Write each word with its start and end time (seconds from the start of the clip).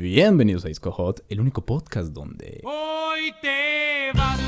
Bienvenidos 0.00 0.64
a 0.64 0.68
Disco 0.68 0.90
Hot, 0.92 1.20
el 1.28 1.40
único 1.42 1.60
podcast 1.66 2.08
donde... 2.14 2.62
Hoy 2.64 3.34
te 3.42 4.10
vas, 4.16 4.40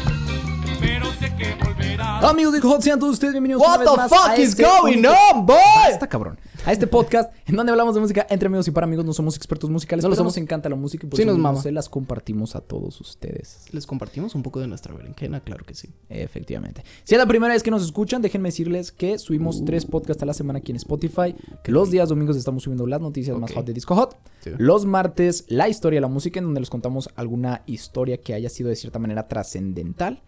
pero 0.80 1.12
sé 1.20 1.30
que 1.36 1.54
volverás. 1.62 2.24
Amigos 2.24 2.54
de 2.54 2.56
Disco 2.56 2.70
Hot, 2.70 2.80
sean 2.80 2.98
todos 2.98 3.12
ustedes 3.12 3.34
bienvenidos 3.34 3.60
What 3.60 3.82
una 3.82 3.84
vez 3.84 3.90
the 3.90 3.96
más 3.98 4.08
fuck 4.10 4.28
a 4.30 4.36
is 4.38 4.48
este 4.48 4.62
going 4.62 4.96
único- 5.00 5.12
on, 5.34 5.44
boy? 5.44 5.56
Basta, 5.90 6.08
cabrón. 6.08 6.40
A 6.64 6.70
este 6.70 6.86
podcast 6.86 7.34
en 7.46 7.56
donde 7.56 7.72
hablamos 7.72 7.96
de 7.96 8.00
música 8.00 8.24
entre 8.30 8.46
amigos 8.46 8.68
y 8.68 8.70
para 8.70 8.84
amigos. 8.86 9.04
No 9.04 9.12
somos 9.12 9.34
expertos 9.36 9.68
musicales, 9.68 10.04
No 10.04 10.10
pero 10.10 10.22
nos 10.22 10.32
somos. 10.34 10.36
encanta 10.36 10.68
la 10.68 10.76
música 10.76 11.04
y 11.06 11.10
por 11.10 11.16
Sí 11.16 11.22
eso 11.22 11.32
nos 11.32 11.40
mama. 11.40 11.60
se 11.60 11.72
las 11.72 11.88
compartimos 11.88 12.54
a 12.54 12.60
todos 12.60 13.00
ustedes. 13.00 13.64
Les 13.72 13.84
compartimos 13.84 14.36
un 14.36 14.44
poco 14.44 14.60
de 14.60 14.68
nuestra 14.68 14.94
berenjena, 14.94 15.40
claro 15.40 15.64
que 15.66 15.74
sí. 15.74 15.88
Efectivamente. 16.08 16.84
Si 17.02 17.16
es 17.16 17.18
la 17.18 17.26
primera 17.26 17.52
vez 17.52 17.64
que 17.64 17.72
nos 17.72 17.82
escuchan, 17.82 18.22
déjenme 18.22 18.50
decirles 18.50 18.92
que 18.92 19.18
subimos 19.18 19.64
tres 19.64 19.84
podcasts 19.86 20.22
a 20.22 20.26
la 20.26 20.34
semana 20.34 20.60
aquí 20.60 20.70
en 20.70 20.76
Spotify. 20.76 21.34
Los 21.64 21.90
días 21.90 22.08
domingos 22.08 22.36
estamos 22.36 22.62
subiendo 22.62 22.86
las 22.86 23.00
noticias 23.00 23.36
más 23.36 23.52
hot 23.52 23.66
de 23.66 23.72
Disco 23.72 23.96
Hot. 23.96 24.16
Sí. 24.38 24.50
Los 24.56 24.86
martes, 24.86 25.44
la 25.48 25.68
historia 25.68 25.96
de 25.96 26.02
la 26.02 26.08
música, 26.08 26.38
en 26.38 26.44
donde 26.44 26.60
les 26.60 26.70
contamos 26.70 27.10
alguna 27.16 27.62
historia 27.66 28.18
que 28.18 28.34
haya 28.34 28.48
sido 28.48 28.68
de 28.68 28.76
cierta 28.76 29.00
manera 29.00 29.26
trascendental. 29.26 30.22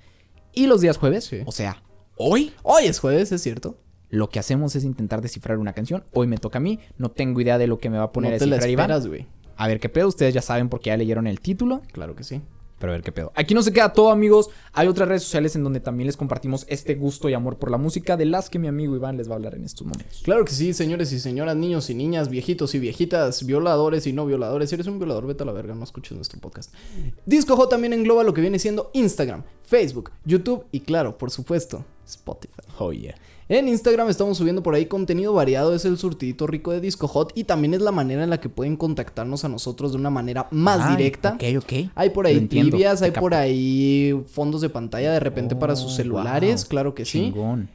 Y 0.53 0.67
los 0.67 0.81
días 0.81 0.97
jueves, 0.99 1.25
Sí. 1.27 1.39
o 1.47 1.53
sea, 1.53 1.81
hoy, 2.17 2.53
Hoy 2.65 2.87
es 2.87 2.99
jueves, 2.99 3.31
es 3.31 3.41
cierto. 3.41 3.77
Lo 4.15 4.29
que 4.29 4.39
hacemos 4.39 4.77
es 4.77 4.85
intentar 4.85 5.21
descifrar 5.21 5.59
una 5.59 5.73
canción. 5.73 6.05
Hoy 6.13 6.27
me 6.27 6.39
toca 6.39 6.59
a 6.59 6.61
mí, 6.61 6.79
no 6.99 7.11
tengo 7.11 7.41
idea 7.41 7.59
de 7.59 7.67
lo 7.67 7.79
que 7.79 7.91
me 7.91 7.99
va 7.99 8.05
a 8.05 8.13
poner 8.13 8.31
no 8.31 8.37
a 8.37 8.39
te 8.39 8.47
la 8.47 8.57
descifrar 8.57 8.91
Iván. 9.03 9.27
A 9.57 9.69
ver 9.69 9.81
qué 9.81 9.89
pedo, 9.89 10.09
ustedes 10.09 10.33
ya 10.33 10.43
saben 10.43 10.69
porque 10.69 10.89
ya 10.89 10.97
leyeron 10.97 11.27
el 11.27 11.41
título. 11.41 11.83
Claro 11.93 12.15
que 12.15 12.25
sí. 12.25 12.41
Pero 12.79 12.93
a 12.93 12.97
ver 12.97 13.05
qué 13.05 13.13
pedo. 13.13 13.33
Aquí 13.35 13.55
no 13.55 13.63
se 13.63 13.73
queda 13.73 13.93
todo, 13.93 14.11
amigos. 14.11 14.51
Hay 14.73 14.89
otras 14.89 15.09
redes 15.09 15.23
sociales 15.23 15.57
en 15.57 15.65
donde 15.65 15.81
también 15.81 16.07
les 16.07 16.17
compartimos 16.17 16.67
este 16.69 16.97
gusto 16.97 17.29
y 17.29 17.35
amor 17.35 17.57
por 17.57 17.71
la 17.71 17.79
música, 17.79 18.17
de 18.17 18.25
las 18.25 18.51
que 18.51 18.59
mi 18.59 18.69
amigo 18.69 18.95
Iván 18.95 19.17
les 19.17 19.29
va 19.29 19.33
a 19.33 19.37
hablar 19.37 19.55
en 19.55 19.65
estos 19.65 19.87
momentos. 19.87 20.23
Claro 20.23 20.45
que 20.45 20.53
sí, 20.53 20.73
señores 20.75 21.13
y 21.13 21.19
señoras, 21.19 21.57
niños 21.57 21.89
y 21.91 21.95
niñas, 21.95 22.29
viejitos 22.29 22.75
y 22.75 22.81
viejitas, 22.81 23.47
violadores 23.47 24.07
y 24.07 24.13
no 24.13 24.27
violadores. 24.27 24.71
Si 24.71 24.75
eres 24.75 24.87
un 24.87 24.99
violador, 24.99 25.27
vete 25.27 25.45
a 25.45 25.47
la 25.47 25.53
verga, 25.53 25.75
no 25.75 25.85
escuches 25.85 26.13
nuestro 26.13 26.41
podcast. 26.41 26.75
Disco 27.27 27.57
Hot 27.57 27.71
también 27.71 27.93
engloba 27.93 28.23
lo 28.23 28.35
que 28.35 28.41
viene 28.41 28.59
siendo 28.59 28.91
Instagram, 28.93 29.45
Facebook, 29.65 30.11
YouTube 30.25 30.67
y 30.71 30.81
claro, 30.81 31.17
por 31.17 31.31
supuesto, 31.31 31.85
Spotify. 32.05 32.63
Oh, 32.79 32.93
yeah. 32.93 33.15
En 33.47 33.69
Instagram 33.69 34.09
estamos 34.09 34.39
subiendo 34.39 34.63
por 34.63 34.75
ahí 34.75 34.87
contenido 34.87 35.35
variado, 35.35 35.75
es 35.75 35.85
el 35.85 35.99
surtidito 35.99 36.47
rico 36.47 36.71
de 36.73 36.81
Disco 36.81 37.07
Hot 37.09 37.33
y 37.35 37.45
también 37.45 37.75
es 37.75 37.83
la 37.83 37.93
manera 37.93 38.25
en 38.25 38.31
la 38.31 38.41
que 38.41 38.49
pueden 38.49 38.75
contactarnos 38.77 39.45
a 39.45 39.51
nosotros 39.51 39.93
de 39.93 39.99
una 39.99 40.09
manera 40.09 40.49
más 40.51 40.81
Ay, 40.81 40.97
directa. 40.97 41.35
Ok, 41.35 41.43
ok. 41.63 41.73
Hay 41.95 42.09
por 42.11 42.27
ahí 42.27 42.41
tibias, 42.47 43.03
hay 43.03 43.11
por 43.11 43.35
ahí 43.35 44.19
fondos 44.29 44.63
de 44.63 44.71
pantalla 44.71 45.13
de 45.13 45.21
repente 45.21 45.55
para 45.57 45.77
sus 45.77 45.93
Oh, 45.93 45.97
celulares, 45.97 46.63
wow. 46.63 46.69
claro 46.71 46.95
que 46.95 47.05
sí. 47.05 47.35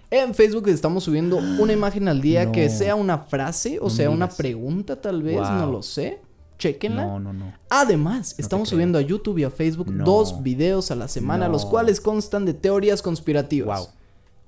En 0.10 0.34
Facebook 0.34 0.68
estamos 0.70 1.04
subiendo 1.04 1.38
una 1.38 1.72
imagen 1.72 2.08
al 2.08 2.20
día 2.20 2.46
No. 2.46 2.52
que 2.52 2.68
sea 2.70 2.96
una 2.96 3.20
frase 3.20 3.78
o 3.80 3.84
No 3.84 3.90
sea 3.92 4.10
una 4.10 4.28
pregunta 4.28 5.00
tal 5.00 5.22
vez, 5.22 5.38
Wow. 5.38 5.52
no 5.52 5.72
lo 5.72 5.84
sé. 5.84 6.20
Chequenla. 6.58 7.06
No, 7.06 7.20
no, 7.20 7.32
no. 7.32 7.54
Además, 7.70 8.34
estamos 8.40 8.70
subiendo 8.70 8.98
a 8.98 9.02
YouTube 9.02 9.38
y 9.38 9.44
a 9.44 9.50
Facebook 9.52 9.94
dos 10.04 10.42
videos 10.42 10.90
a 10.90 10.96
la 10.96 11.08
semana, 11.08 11.48
los 11.48 11.64
cuales 11.66 12.02
constan 12.02 12.44
de 12.46 12.54
teorías 12.56 13.02
conspirativas. 13.04 13.80
Wow. 13.82 13.90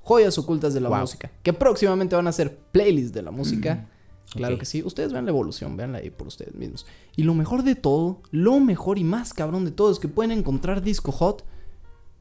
Joyas 0.03 0.37
ocultas 0.37 0.73
de 0.73 0.81
la 0.81 0.89
Wow. 0.89 0.99
música. 1.01 1.31
Que 1.43 1.53
próximamente 1.53 2.15
van 2.15 2.27
a 2.27 2.31
ser 2.31 2.57
playlists 2.71 3.13
de 3.13 3.21
la 3.21 3.31
música. 3.31 3.87
Claro 4.31 4.55
ok. 4.55 4.59
que 4.61 4.65
sí. 4.65 4.81
Ustedes 4.83 5.11
vean 5.11 5.25
la 5.25 5.31
evolución, 5.31 5.75
véanla 5.77 5.99
ahí 5.99 6.09
por 6.09 6.27
ustedes 6.27 6.55
mismos. 6.55 6.85
Y 7.15 7.23
lo 7.23 7.33
mejor 7.33 7.63
de 7.63 7.75
todo, 7.75 8.21
lo 8.31 8.59
mejor 8.59 8.97
y 8.97 9.03
más 9.03 9.33
cabrón 9.33 9.65
de 9.65 9.71
todo 9.71 9.91
es 9.91 9.99
que 9.99 10.07
pueden 10.07 10.31
encontrar 10.31 10.81
Disco 10.81 11.11
Hot 11.11 11.43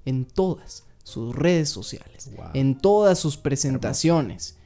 en 0.04 0.24
todas 0.24 0.84
sus 1.04 1.34
redes 1.34 1.68
sociales. 1.70 2.30
Wow. 2.36 2.46
En 2.54 2.76
todas 2.78 3.18
sus 3.18 3.36
presentaciones. 3.36 4.56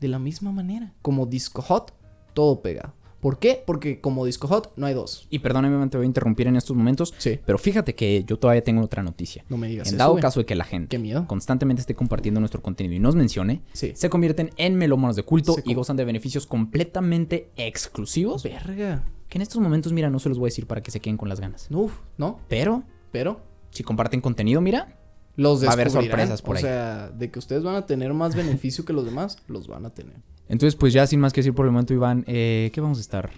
De 0.00 0.08
la 0.08 0.18
misma 0.18 0.52
manera. 0.52 0.92
Como 1.02 1.26
Disco 1.26 1.62
Hot, 1.62 1.92
todo 2.34 2.60
pegado. 2.62 2.92
¿Por 3.20 3.38
qué? 3.40 3.62
Porque 3.66 4.00
como 4.00 4.24
Disco 4.24 4.46
Hot 4.46 4.72
no 4.76 4.86
hay 4.86 4.94
dos. 4.94 5.26
Y 5.28 5.40
perdóname, 5.40 5.84
te 5.88 5.96
voy 5.96 6.04
a 6.04 6.06
interrumpir 6.06 6.46
en 6.46 6.54
estos 6.56 6.76
momentos. 6.76 7.12
Sí. 7.18 7.40
Pero 7.44 7.58
fíjate 7.58 7.94
que 7.96 8.22
yo 8.24 8.38
todavía 8.38 8.62
tengo 8.62 8.80
otra 8.82 9.02
noticia. 9.02 9.44
No 9.48 9.56
me 9.56 9.66
digas 9.68 9.90
En 9.90 9.98
dado 9.98 10.16
caso 10.16 10.38
de 10.40 10.46
que 10.46 10.54
la 10.54 10.64
gente 10.64 10.88
Qué 10.88 10.98
miedo. 10.98 11.26
constantemente 11.26 11.80
esté 11.80 11.94
compartiendo 11.96 12.38
nuestro 12.40 12.62
contenido 12.62 12.94
y 12.94 13.00
nos 13.00 13.16
mencione, 13.16 13.62
Sí. 13.72 13.92
se 13.96 14.08
convierten 14.08 14.50
en 14.56 14.76
melómanos 14.76 15.16
de 15.16 15.24
culto 15.24 15.54
Se 15.54 15.62
y 15.64 15.74
gozan 15.74 15.96
de 15.96 16.04
beneficios 16.04 16.46
completamente 16.46 17.50
exclusivos. 17.56 18.42
Verga. 18.44 19.04
Que 19.28 19.38
en 19.38 19.42
estos 19.42 19.60
momentos, 19.60 19.92
mira, 19.92 20.10
no 20.10 20.20
se 20.20 20.28
los 20.28 20.38
voy 20.38 20.46
a 20.46 20.50
decir 20.50 20.66
para 20.66 20.82
que 20.82 20.90
se 20.90 21.00
queden 21.00 21.16
con 21.16 21.28
las 21.28 21.40
ganas. 21.40 21.66
Uf, 21.70 21.92
¿no? 22.16 22.38
Pero, 22.48 22.84
Pero 23.10 23.40
si 23.70 23.82
comparten 23.82 24.20
contenido, 24.20 24.60
mira, 24.60 24.96
los 25.36 25.64
Va 25.64 25.70
a 25.70 25.72
haber 25.72 25.90
sorpresas 25.90 26.40
por 26.40 26.54
o 26.54 26.58
ahí. 26.58 26.62
sea, 26.62 27.08
de 27.10 27.30
que 27.30 27.38
ustedes 27.38 27.62
van 27.62 27.74
a 27.74 27.84
tener 27.86 28.12
más 28.14 28.34
beneficio 28.34 28.84
que 28.84 28.92
los 28.92 29.04
demás, 29.04 29.38
los 29.48 29.66
van 29.68 29.86
a 29.86 29.90
tener. 29.90 30.16
Entonces, 30.48 30.76
pues 30.76 30.92
ya 30.92 31.06
sin 31.06 31.20
más 31.20 31.32
que 31.32 31.40
decir 31.40 31.54
por 31.54 31.66
el 31.66 31.72
momento, 31.72 31.92
Iván, 31.94 32.24
eh, 32.26 32.70
¿qué 32.72 32.80
vamos 32.80 32.98
a 32.98 33.00
estar? 33.00 33.30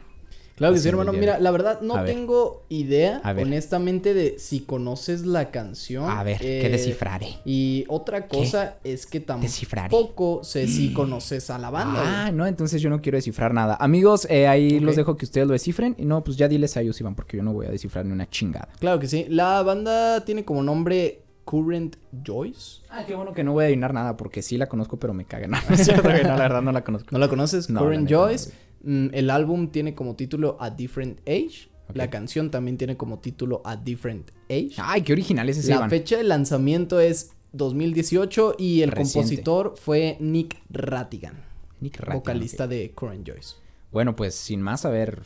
Claro 0.57 0.75
que 0.75 0.81
sí, 0.81 0.89
hermano. 0.91 1.15
Mira, 1.15 1.39
la 1.39 1.51
verdad 1.53 1.81
no 1.81 2.05
tengo 2.05 2.65
idea, 2.69 3.23
honestamente, 3.25 4.13
de 4.13 4.39
si 4.39 4.61
conoces 4.61 5.25
la 5.25 5.51
canción. 5.51 6.05
A 6.11 6.23
ver, 6.23 6.37
¿qué 6.39 6.67
Eh, 6.67 6.69
descifraré? 6.69 7.39
Y 7.47 7.87
otra 7.89 8.29
cosa 8.29 8.77
es 8.85 9.07
que 9.07 9.21
Descifraré. 9.21 9.89
tampoco 9.89 10.45
sé 10.45 10.69
si 10.69 10.93
conoces 10.93 11.49
a 11.49 11.57
la 11.59 11.71
banda. 11.71 12.03
Ah, 12.05 12.23
güey. 12.25 12.35
no, 12.37 12.47
entonces 12.47 12.83
yo 12.83 12.91
no 12.91 13.01
quiero 13.01 13.17
descifrar 13.17 13.55
nada. 13.55 13.75
Amigos, 13.81 14.27
eh, 14.29 14.49
ahí 14.49 14.81
los 14.81 14.97
dejo 14.97 15.17
que 15.17 15.25
ustedes 15.25 15.47
lo 15.47 15.55
descifren. 15.55 15.95
Y 15.99 16.05
no, 16.05 16.23
pues 16.23 16.37
ya 16.37 16.47
diles 16.47 16.77
a 16.77 16.83
ellos, 16.83 17.01
Iván, 17.01 17.15
porque 17.15 17.39
yo 17.39 17.43
no 17.43 17.55
voy 17.55 17.65
a 17.65 17.71
descifrar 17.71 18.05
ni 18.05 18.13
una 18.13 18.29
chingada. 18.29 18.69
Claro 18.81 19.01
que 19.01 19.09
sí. 19.09 19.25
La 19.31 19.63
banda 19.63 20.27
tiene 20.27 20.45
como 20.45 20.63
nombre 20.63 21.23
Current 21.45 21.97
Joyce. 22.27 22.83
Ah, 22.91 23.05
qué 23.07 23.15
bueno 23.15 23.33
que 23.33 23.43
no 23.45 23.53
voy 23.53 23.63
a 23.63 23.67
adivinar 23.67 23.93
nada, 23.95 24.17
porque 24.17 24.43
sí 24.43 24.57
la 24.57 24.69
conozco, 24.69 24.99
pero 24.99 25.15
me 25.15 25.25
caga. 25.25 25.47
No, 25.69 25.75
es 25.75 25.85
cierto, 25.85 26.09
güey, 26.09 26.23
no, 26.23 26.31
la 26.31 26.43
verdad 26.43 26.63
no 26.63 26.73
la 26.73 26.85
conozco. 26.85 27.09
¿No 27.11 27.19
la 27.19 27.29
conoces? 27.29 27.71
No, 27.71 27.81
Current 27.81 28.11
la 28.11 28.17
no, 28.17 28.23
Joyce. 28.25 28.53
Mm, 28.83 29.09
el 29.13 29.31
álbum 29.31 29.69
tiene 29.71 29.95
como 29.95 30.17
título 30.17 30.57
A 30.61 30.71
Different 30.71 31.21
Age. 31.29 31.69
La 31.93 32.09
canción 32.09 32.51
también 32.53 32.77
tiene 32.77 32.97
como 32.97 33.19
título 33.19 33.63
A 33.65 33.75
Different 33.77 34.31
Age. 34.49 34.75
Ay, 34.79 35.03
qué 35.03 35.13
original 35.13 35.49
es 35.49 35.59
ese 35.59 35.71
La 35.71 35.77
Iván. 35.77 35.91
fecha 35.91 36.17
de 36.19 36.23
lanzamiento 36.25 37.01
es 37.01 37.33
2018 37.53 38.55
y 38.59 38.83
el 38.83 38.93
Reciente. 38.93 39.13
compositor 39.13 39.75
fue 39.77 40.17
Nick 40.21 40.63
Rattigan, 40.71 41.35
Nick 41.81 41.97
Rattigan, 41.99 42.19
vocalista 42.19 42.69
de 42.69 42.93
Current 42.93 43.29
Joyce. 43.29 43.57
Bueno, 43.91 44.15
pues 44.15 44.37
sin 44.37 44.63
más, 44.63 44.85
a 44.85 44.91
ver, 44.91 45.23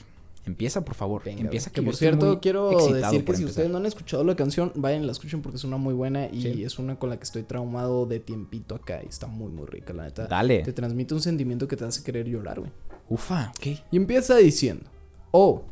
empieza 0.47 0.85
por 0.85 0.95
favor. 0.95 1.23
Venga, 1.25 1.41
empieza 1.43 1.71
que 1.71 1.81
que 1.81 1.83
por 1.83 1.97
cierto 1.97 2.41
quiero 2.41 2.71
decir 2.93 3.25
que 3.25 3.35
si 3.37 3.45
ustedes 3.45 3.71
no 3.71 3.79
han 3.79 3.87
escuchado 3.87 4.25
la 4.25 4.37
canción, 4.37 4.73
vayan 4.75 5.03
y 5.03 5.07
la 5.07 5.13
escuchen 5.13 5.43
porque 5.43 5.57
es 5.57 5.65
una 5.65 5.77
muy 5.77 5.95
buena 5.95 6.27
y 6.27 6.43
Sí. 6.43 6.65
es 6.65 6.79
una 6.79 6.99
con 6.99 7.11
la 7.11 7.17
que 7.17 7.25
estoy 7.25 7.43
traumado 7.45 8.07
de 8.07 8.21
tiempito 8.21 8.75
acá 8.75 9.01
y 9.03 9.09
está 9.09 9.27
muy 9.27 9.51
muy 9.51 9.67
rica 9.67 9.93
la 9.93 10.05
neta. 10.05 10.27
Dale. 10.27 10.63
Te 10.63 10.73
transmite 10.73 11.15
un 11.15 11.21
sentimiento 11.21 11.67
que 11.69 11.77
te 11.77 11.85
hace 11.85 12.03
querer 12.03 12.27
llorar, 12.29 12.61
güey. 12.61 12.73
Ufa, 13.09 13.53
¿qué? 13.61 13.79
Y 13.91 13.97
empieza 13.97 14.37
diciendo, 14.37 14.85
oh, 15.31 15.63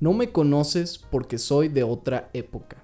no 0.00 0.12
me 0.12 0.30
conoces 0.30 0.98
porque 0.98 1.38
soy 1.38 1.68
de 1.68 1.82
otra 1.82 2.30
época. 2.32 2.82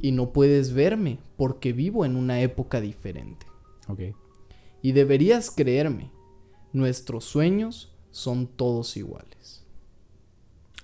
Y 0.00 0.12
no 0.12 0.32
puedes 0.32 0.72
verme 0.74 1.18
porque 1.36 1.72
vivo 1.72 2.04
en 2.04 2.16
una 2.16 2.40
época 2.40 2.80
diferente. 2.80 3.46
Ok. 3.88 4.00
Y 4.82 4.92
deberías 4.92 5.50
creerme, 5.50 6.10
nuestros 6.72 7.24
sueños 7.24 7.92
son 8.10 8.46
todos 8.46 8.96
iguales. 8.96 9.64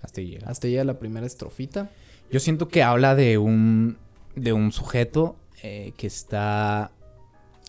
Hasta 0.02 0.20
ahí 0.20 0.28
llega. 0.28 0.48
Hasta 0.48 0.68
llega 0.68 0.84
la 0.84 0.98
primera 0.98 1.26
estrofita. 1.26 1.90
Yo 2.30 2.40
siento 2.40 2.68
que 2.68 2.82
habla 2.82 3.14
de 3.14 3.38
un, 3.38 3.98
de 4.36 4.52
un 4.52 4.72
sujeto 4.72 5.36
eh, 5.62 5.92
que 5.96 6.06
está 6.06 6.90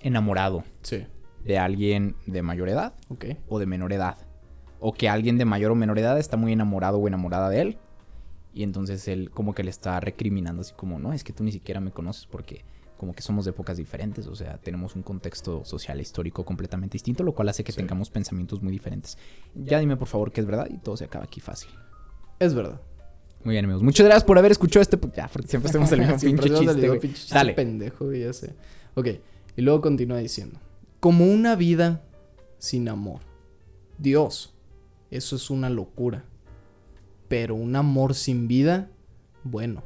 enamorado 0.02 0.64
Sí. 0.82 1.06
de 1.46 1.58
alguien 1.60 2.16
de 2.26 2.42
mayor 2.42 2.70
edad 2.70 2.94
o 3.48 3.60
de 3.60 3.66
menor 3.66 3.94
edad. 3.94 4.18
O 4.80 4.94
que 4.94 5.08
alguien 5.10 5.38
de 5.38 5.46
mayor 5.46 5.72
o 5.72 5.76
menor 5.76 5.98
edad 6.00 6.18
está 6.20 6.36
muy 6.38 6.52
enamorado 6.52 6.98
o 6.98 7.08
enamorada 7.08 7.50
de 7.50 7.62
él. 7.62 7.78
Y 8.54 8.64
entonces 8.64 9.08
él 9.08 9.32
como 9.32 9.56
que 9.56 9.64
le 9.64 9.70
está 9.70 10.00
recriminando 10.00 10.62
así 10.62 10.74
como, 10.76 11.00
no, 11.00 11.14
es 11.14 11.24
que 11.24 11.34
tú 11.34 11.44
ni 11.44 11.52
siquiera 11.52 11.80
me 11.80 11.92
conoces 11.92 12.26
porque 12.28 12.64
como 12.98 13.14
que 13.14 13.22
somos 13.22 13.46
de 13.46 13.52
épocas 13.52 13.78
diferentes. 13.78 14.28
O 14.28 14.36
sea, 14.36 14.58
tenemos 14.58 14.96
un 14.96 15.04
contexto 15.04 15.64
social 15.66 16.00
e 16.00 16.02
histórico 16.04 16.46
completamente 16.46 16.94
distinto, 16.94 17.24
lo 17.24 17.34
cual 17.34 17.50
hace 17.50 17.64
que 17.64 17.72
Sí. 17.72 17.78
tengamos 17.78 18.10
pensamientos 18.10 18.62
muy 18.62 18.72
diferentes. 18.72 19.18
Ya 19.56 19.80
dime 19.80 19.98
por 19.98 20.08
favor 20.08 20.32
que 20.32 20.42
es 20.42 20.48
verdad 20.48 20.68
y 20.70 20.78
todo 20.78 20.98
se 20.98 21.06
acaba 21.06 21.26
aquí 21.26 21.40
fácil. 21.40 21.70
Es 22.44 22.54
verdad. 22.54 22.82
Muy 23.46 23.54
bien, 23.54 23.66
amigos. 23.66 23.84
Muchas 23.84 24.06
gracias 24.06 24.24
por 24.26 24.38
haber 24.38 24.52
escuchado 24.52 24.82
este... 24.82 24.98
Ya, 25.16 25.30
porque 25.32 25.48
siempre 25.48 25.70
hacemos 25.70 25.92
el 25.92 26.00
mismo 26.00 26.18
pinche 26.22 26.50
chiste, 26.50 26.88
güey. 26.88 27.00
pinche 27.00 27.18
chiste 27.18 27.36
Dale. 27.36 27.54
pendejo, 27.54 28.06
güey, 28.06 28.22
ya 28.22 28.34
sé. 28.34 28.54
Ok. 28.96 29.08
Y 29.56 29.62
luego 29.62 29.82
continúa 29.82 30.18
diciendo. 30.18 30.60
Como 31.00 31.26
una 31.26 31.56
vida 31.56 32.04
sin 32.58 32.90
amor. 32.90 33.22
Dios, 33.98 34.54
eso 35.12 35.36
es 35.36 35.50
una 35.50 35.70
locura. 35.70 36.26
Pero 37.28 37.56
un 37.56 37.76
amor 37.76 38.14
sin 38.14 38.48
vida, 38.48 38.90
bueno, 39.44 39.84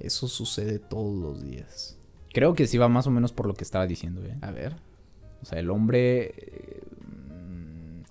eso 0.00 0.28
sucede 0.28 0.78
todos 0.78 1.16
los 1.16 1.42
días. 1.42 1.96
Creo 2.32 2.54
que 2.54 2.66
sí 2.66 2.76
va 2.78 2.88
más 2.88 3.06
o 3.06 3.10
menos 3.10 3.32
por 3.32 3.46
lo 3.46 3.54
que 3.54 3.64
estaba 3.64 3.86
diciendo, 3.86 4.24
¿eh? 4.24 4.36
A 4.40 4.50
ver. 4.50 4.76
O 5.42 5.44
sea, 5.44 5.58
el 5.58 5.70
hombre... 5.70 6.34
eh, 6.36 6.82
mm, 7.04 8.02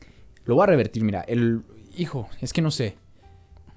lo 0.45 0.55
voy 0.55 0.63
a 0.63 0.67
revertir, 0.67 1.03
mira. 1.03 1.21
El... 1.21 1.63
Hijo, 1.95 2.29
es 2.41 2.53
que 2.53 2.61
no 2.61 2.71
sé. 2.71 2.97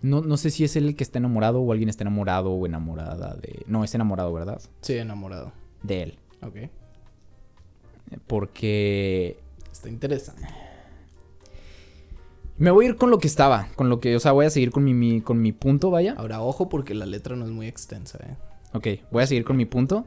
No, 0.02 0.22
no 0.22 0.36
sé 0.36 0.50
si 0.50 0.64
es 0.64 0.76
él 0.76 0.86
el 0.88 0.96
que 0.96 1.04
está 1.04 1.18
enamorado 1.18 1.60
o 1.60 1.72
alguien 1.72 1.88
está 1.88 2.04
enamorado 2.04 2.50
o 2.52 2.64
enamorada 2.66 3.34
de... 3.34 3.64
No, 3.66 3.84
está 3.84 3.96
enamorado, 3.98 4.32
¿verdad? 4.32 4.60
Sí, 4.80 4.94
enamorado. 4.94 5.52
De 5.82 6.02
él. 6.04 6.18
Ok. 6.42 6.56
Porque 8.26 9.38
Está 9.72 9.88
interesante. 9.88 10.42
Me 12.58 12.70
voy 12.70 12.86
a 12.86 12.88
ir 12.90 12.96
con 12.96 13.10
lo 13.10 13.18
que 13.18 13.26
estaba, 13.26 13.68
con 13.76 13.88
lo 13.88 14.00
que, 14.00 14.16
o 14.16 14.20
sea, 14.20 14.32
voy 14.32 14.44
a 14.46 14.50
seguir 14.50 14.70
con 14.70 14.84
mi, 14.84 14.92
mi- 14.92 15.22
con 15.22 15.40
mi 15.40 15.52
punto, 15.52 15.90
vaya. 15.90 16.14
Ahora, 16.18 16.42
ojo 16.42 16.68
porque 16.68 16.94
la 16.94 17.06
letra 17.06 17.34
no 17.36 17.44
es 17.46 17.50
muy 17.50 17.66
extensa, 17.66 18.18
¿eh? 18.22 18.36
Ok, 18.74 18.86
voy 19.10 19.22
a 19.22 19.26
seguir 19.26 19.44
con 19.44 19.56
mi 19.56 19.64
punto. 19.64 20.04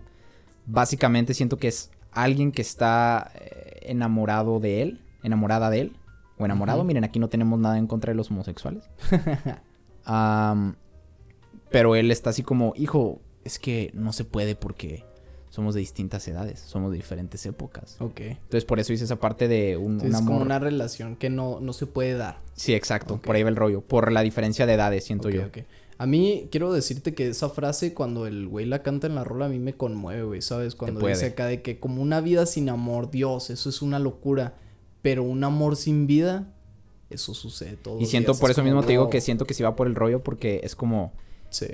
Básicamente 0.67 1.33
siento 1.33 1.57
que 1.57 1.67
es 1.67 1.89
alguien 2.11 2.51
que 2.51 2.61
está 2.61 3.31
eh, 3.35 3.79
enamorado 3.83 4.59
de 4.59 4.83
él, 4.83 5.01
enamorada 5.23 5.69
de 5.71 5.81
él, 5.81 5.97
o 6.37 6.45
enamorado. 6.45 6.83
Miren, 6.83 7.03
aquí 7.03 7.17
no 7.19 7.27
tenemos 7.27 7.59
nada 7.59 7.77
en 7.79 7.87
contra 7.87 8.11
de 8.11 8.15
los 8.15 8.29
homosexuales. 8.29 8.83
Pero 10.05 11.95
él 11.95 12.11
está 12.11 12.29
así 12.31 12.43
como, 12.43 12.73
hijo, 12.75 13.21
es 13.43 13.59
que 13.59 13.91
no 13.93 14.13
se 14.13 14.25
puede 14.25 14.55
porque 14.55 15.05
somos 15.49 15.75
de 15.75 15.81
distintas 15.81 16.27
edades, 16.27 16.59
somos 16.59 16.91
de 16.91 16.97
diferentes 16.97 17.45
épocas. 17.45 17.97
Ok. 17.99 18.21
Entonces 18.21 18.65
por 18.65 18.79
eso 18.79 18.91
hice 18.91 19.03
esa 19.03 19.17
parte 19.17 19.47
de 19.47 19.77
un, 19.77 20.01
es 20.01 20.15
como 20.15 20.37
una 20.37 20.57
relación 20.57 21.15
que 21.15 21.29
no, 21.29 21.59
no 21.59 21.73
se 21.73 21.85
puede 21.85 22.15
dar. 22.15 22.39
Sí, 22.55 22.73
exacto, 22.73 23.21
por 23.21 23.35
ahí 23.35 23.43
va 23.43 23.49
el 23.49 23.55
rollo, 23.55 23.81
por 23.81 24.11
la 24.11 24.21
diferencia 24.21 24.65
de 24.65 24.73
edades, 24.73 25.03
siento 25.03 25.29
yo. 25.29 25.43
A 25.99 26.07
mí 26.07 26.47
quiero 26.49 26.73
decirte 26.73 27.13
que 27.13 27.27
esa 27.27 27.49
frase 27.49 27.93
cuando 27.93 28.25
el 28.25 28.47
güey 28.47 28.65
la 28.65 28.81
canta 28.81 29.05
en 29.05 29.13
la 29.13 29.23
rola 29.23 29.45
a 29.45 29.49
mí 29.49 29.59
me 29.59 29.73
conmueve, 29.73 30.23
güey, 30.23 30.41
¿sabes? 30.41 30.73
Cuando 30.73 31.05
dice 31.05 31.27
acá 31.27 31.45
de 31.45 31.61
que 31.61 31.79
como 31.79 32.01
una 32.01 32.19
vida 32.19 32.47
sin 32.47 32.67
amor, 32.69 33.11
Dios, 33.11 33.51
eso 33.51 33.69
es 33.69 33.83
una 33.83 33.99
locura, 33.99 34.55
pero 35.03 35.21
un 35.21 35.43
amor 35.43 35.75
sin 35.75 36.07
vida, 36.07 36.51
eso 37.09 37.33
sucede 37.33 37.75
todos 37.77 38.01
Y 38.01 38.05
siento, 38.05 38.31
días, 38.31 38.39
por 38.41 38.49
es 38.51 38.57
eso 38.57 38.63
mismo 38.63 38.81
te 38.83 38.89
digo 38.93 39.09
que 39.09 39.21
siento 39.21 39.45
que 39.45 39.53
sí 39.53 39.63
va 39.63 39.75
por 39.75 39.87
el 39.87 39.95
rollo 39.95 40.23
porque 40.23 40.61
es 40.63 40.75
como, 40.75 41.13
Sí, 41.49 41.67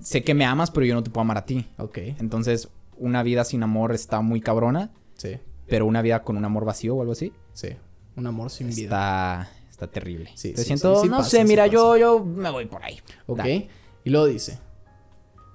sé 0.00 0.24
que 0.24 0.34
me 0.34 0.44
amas, 0.44 0.70
pero 0.70 0.84
yo 0.86 0.94
no 0.94 1.02
te 1.02 1.10
puedo 1.10 1.22
amar 1.22 1.38
a 1.38 1.46
ti. 1.46 1.66
ok, 1.78 1.98
Entonces, 2.18 2.68
una 2.98 3.22
vida 3.22 3.44
sin 3.44 3.62
amor 3.62 3.92
está 3.92 4.20
muy 4.20 4.40
cabrona, 4.40 4.90
sí, 5.16 5.38
pero 5.68 5.86
una 5.86 6.02
vida 6.02 6.22
con 6.24 6.36
un 6.36 6.44
amor 6.44 6.64
vacío 6.64 6.96
o 6.96 7.00
algo 7.00 7.12
así 7.12 7.32
sí, 7.52 7.68
un 8.16 8.26
amor 8.26 8.50
sin 8.50 8.68
vida. 8.70 9.48
está 9.70 9.86
terrible. 9.86 10.30
Sí, 10.34 10.52
sí, 10.56 10.64
siento, 10.64 10.96
sí, 10.96 11.02
sí 11.02 11.08
no 11.08 11.18
pasa, 11.18 11.30
sé, 11.30 11.44
mira, 11.44 11.64
pasa. 11.64 11.72
yo 11.74 11.96
yo 11.96 12.24
me 12.24 12.50
voy 12.50 12.66
por 12.66 12.82
ahí. 12.84 12.98
Ok, 13.26 13.38
Dale. 13.38 13.68
y 14.04 14.10
luego 14.10 14.26
dice, 14.26 14.58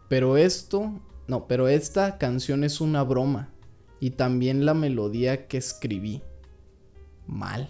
pero 0.09 0.37
esto, 0.37 0.91
no, 1.27 1.47
pero 1.47 1.67
esta 1.67 2.17
canción 2.17 2.63
es 2.63 2.79
una 2.81 3.03
broma 3.03 3.49
y 3.99 4.11
también 4.11 4.65
la 4.65 4.73
melodía 4.73 5.47
que 5.47 5.57
escribí, 5.57 6.21
mal. 7.25 7.69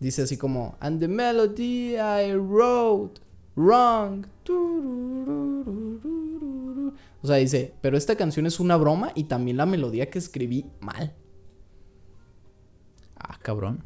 Dice 0.00 0.22
así 0.22 0.36
como, 0.36 0.76
and 0.80 1.00
the 1.00 1.08
melody 1.08 1.94
I 1.96 2.34
wrote, 2.34 3.20
wrong. 3.56 4.26
tururururururu". 4.44 6.92
O 7.22 7.26
sea, 7.26 7.36
dice, 7.36 7.74
pero 7.80 7.96
esta 7.96 8.14
canción 8.16 8.46
es 8.46 8.60
una 8.60 8.76
broma 8.76 9.12
y 9.14 9.24
también 9.24 9.56
la 9.56 9.66
melodía 9.66 10.10
que 10.10 10.18
escribí 10.18 10.66
mal. 10.80 11.14
Ah, 13.18 13.38
cabrón. 13.42 13.82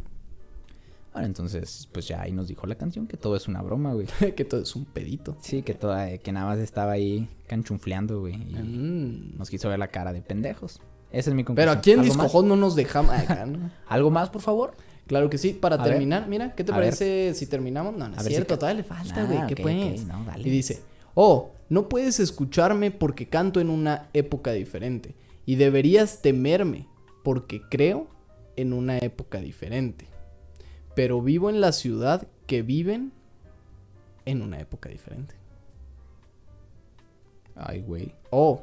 Bueno, 1.12 1.26
entonces, 1.26 1.88
pues 1.92 2.06
ya 2.06 2.20
ahí 2.22 2.30
nos 2.32 2.48
dijo 2.48 2.66
la 2.66 2.76
canción 2.76 3.06
que 3.06 3.16
todo 3.16 3.34
es 3.36 3.48
una 3.48 3.62
broma, 3.62 3.94
güey. 3.94 4.06
que 4.36 4.44
todo 4.44 4.60
es 4.62 4.76
un 4.76 4.84
pedito. 4.84 5.36
Sí, 5.40 5.62
que 5.62 5.74
toda, 5.74 6.18
que 6.18 6.32
nada 6.32 6.46
más 6.46 6.58
estaba 6.58 6.92
ahí 6.92 7.28
canchunfleando, 7.46 8.20
güey. 8.20 8.34
Y 8.34 8.54
Mm. 8.54 9.38
nos 9.38 9.50
quiso 9.50 9.68
ver 9.68 9.78
la 9.78 9.88
cara 9.88 10.12
de 10.12 10.22
pendejos. 10.22 10.80
Esa 11.10 11.30
es 11.30 11.36
mi 11.36 11.42
conclusión. 11.42 11.68
Pero 11.72 11.78
aquí 11.78 11.92
en. 11.92 12.02
Discojón 12.02 12.48
no 12.48 12.56
nos 12.56 12.76
dejamos. 12.76 13.14
¿Algo 13.88 14.10
más, 14.10 14.30
por 14.30 14.42
favor? 14.42 14.74
Claro 15.06 15.28
que 15.28 15.38
sí, 15.38 15.52
para 15.52 15.74
A 15.76 15.78
ver. 15.78 15.88
terminar, 15.92 16.28
mira, 16.28 16.54
¿qué 16.54 16.62
te 16.64 16.72
A 16.72 16.76
ver. 16.76 16.84
parece 16.86 17.34
si 17.34 17.46
terminamos? 17.46 17.96
No, 17.96 18.08
no 18.08 18.16
es 18.16 18.22
si 18.22 18.28
cierto, 18.28 18.56
todavía 18.58 18.82
le 18.82 18.84
falta, 18.84 19.22
Ah, 19.22 19.24
güey, 19.24 19.46
¿qué 19.48 19.56
pues? 19.60 20.02
ok, 20.02 20.06
no, 20.08 20.24
dale. 20.24 20.46
Y 20.48 20.50
dice, 20.50 20.82
oh, 21.14 21.50
no 21.68 21.88
puedes 21.88 22.20
escucharme 22.20 22.90
porque 22.92 23.28
canto 23.28 23.60
en 23.60 23.70
una 23.70 24.08
época 24.12 24.52
diferente. 24.52 25.14
Y 25.46 25.56
deberías 25.56 26.22
temerme 26.22 26.86
porque 27.24 27.60
creo 27.68 28.06
en 28.56 28.72
una 28.72 28.98
época 28.98 29.40
diferente. 29.40 30.06
Pero 30.94 31.20
vivo 31.22 31.50
en 31.50 31.60
la 31.60 31.72
ciudad 31.72 32.26
que 32.46 32.62
viven 32.62 33.12
en 34.26 34.42
una 34.42 34.60
época 34.60 34.88
diferente. 34.88 35.34
Ay, 37.56 37.80
güey. 37.82 38.14
Oh, 38.30 38.62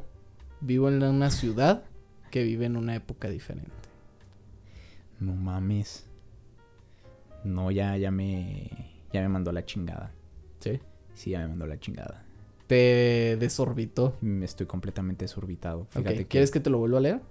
vivo 0.61 0.87
en 0.89 1.03
una 1.03 1.29
ciudad 1.29 1.83
que 2.31 2.43
vive 2.43 2.65
en 2.65 2.77
una 2.77 2.95
época 2.95 3.29
diferente. 3.29 3.71
No 5.19 5.33
mames. 5.33 6.05
No, 7.47 7.71
ya, 7.71 7.97
ya 7.97 8.11
me. 8.11 8.69
Ya 9.13 9.21
me 9.21 9.29
mandó 9.29 9.51
la 9.51 9.65
chingada. 9.65 10.11
¿Sí? 10.59 10.79
Sí, 11.13 11.31
ya 11.31 11.39
me 11.39 11.47
mandó 11.49 11.65
la 11.65 11.79
chingada. 11.79 12.23
Te 12.67 13.37
desorbitó. 13.39 14.15
Me 14.21 14.45
estoy 14.45 14.65
completamente 14.65 15.25
desorbitado. 15.25 15.87
Fíjate 15.89 16.17
que. 16.17 16.25
¿Quieres 16.27 16.51
que 16.51 16.59
te 16.59 16.69
lo 16.69 16.77
vuelva 16.79 16.97
a 16.97 17.01
leer? 17.01 17.21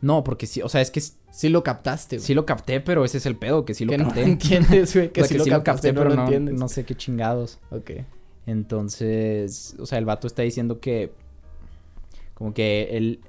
No, 0.00 0.24
porque 0.24 0.46
sí, 0.46 0.62
o 0.62 0.68
sea, 0.68 0.80
es 0.80 0.90
que 0.90 1.00
Sí 1.00 1.48
lo 1.48 1.62
captaste, 1.62 2.16
güey. 2.16 2.26
sí 2.26 2.34
lo 2.34 2.44
capté, 2.44 2.80
pero 2.80 3.04
ese 3.04 3.18
es 3.18 3.26
el 3.26 3.36
pedo, 3.36 3.64
que 3.64 3.72
sí 3.74 3.84
lo 3.84 3.90
que 3.92 3.98
no 3.98 4.04
capté. 4.06 4.22
lo 4.22 4.26
entiendes, 4.32 4.94
güey. 4.94 5.12
Que, 5.12 5.20
O 5.20 5.24
sea, 5.24 5.28
sí 5.28 5.34
que 5.34 5.38
lo 5.38 5.44
sí 5.44 5.50
lo 5.50 5.62
capté, 5.64 5.92
no 5.92 6.00
pero 6.02 6.14
no, 6.14 6.22
entiendes. 6.24 6.58
no 6.58 6.68
sé 6.68 6.84
qué 6.84 6.94
chingados. 6.96 7.60
Ok. 7.70 7.90
Entonces, 8.46 9.76
o 9.78 9.86
sea, 9.86 9.98
el 9.98 10.04
vato 10.04 10.26
está 10.26 10.42
diciendo 10.42 10.80
que. 10.80 11.12
Como 12.34 12.52
que 12.54 12.88
él. 12.96 13.20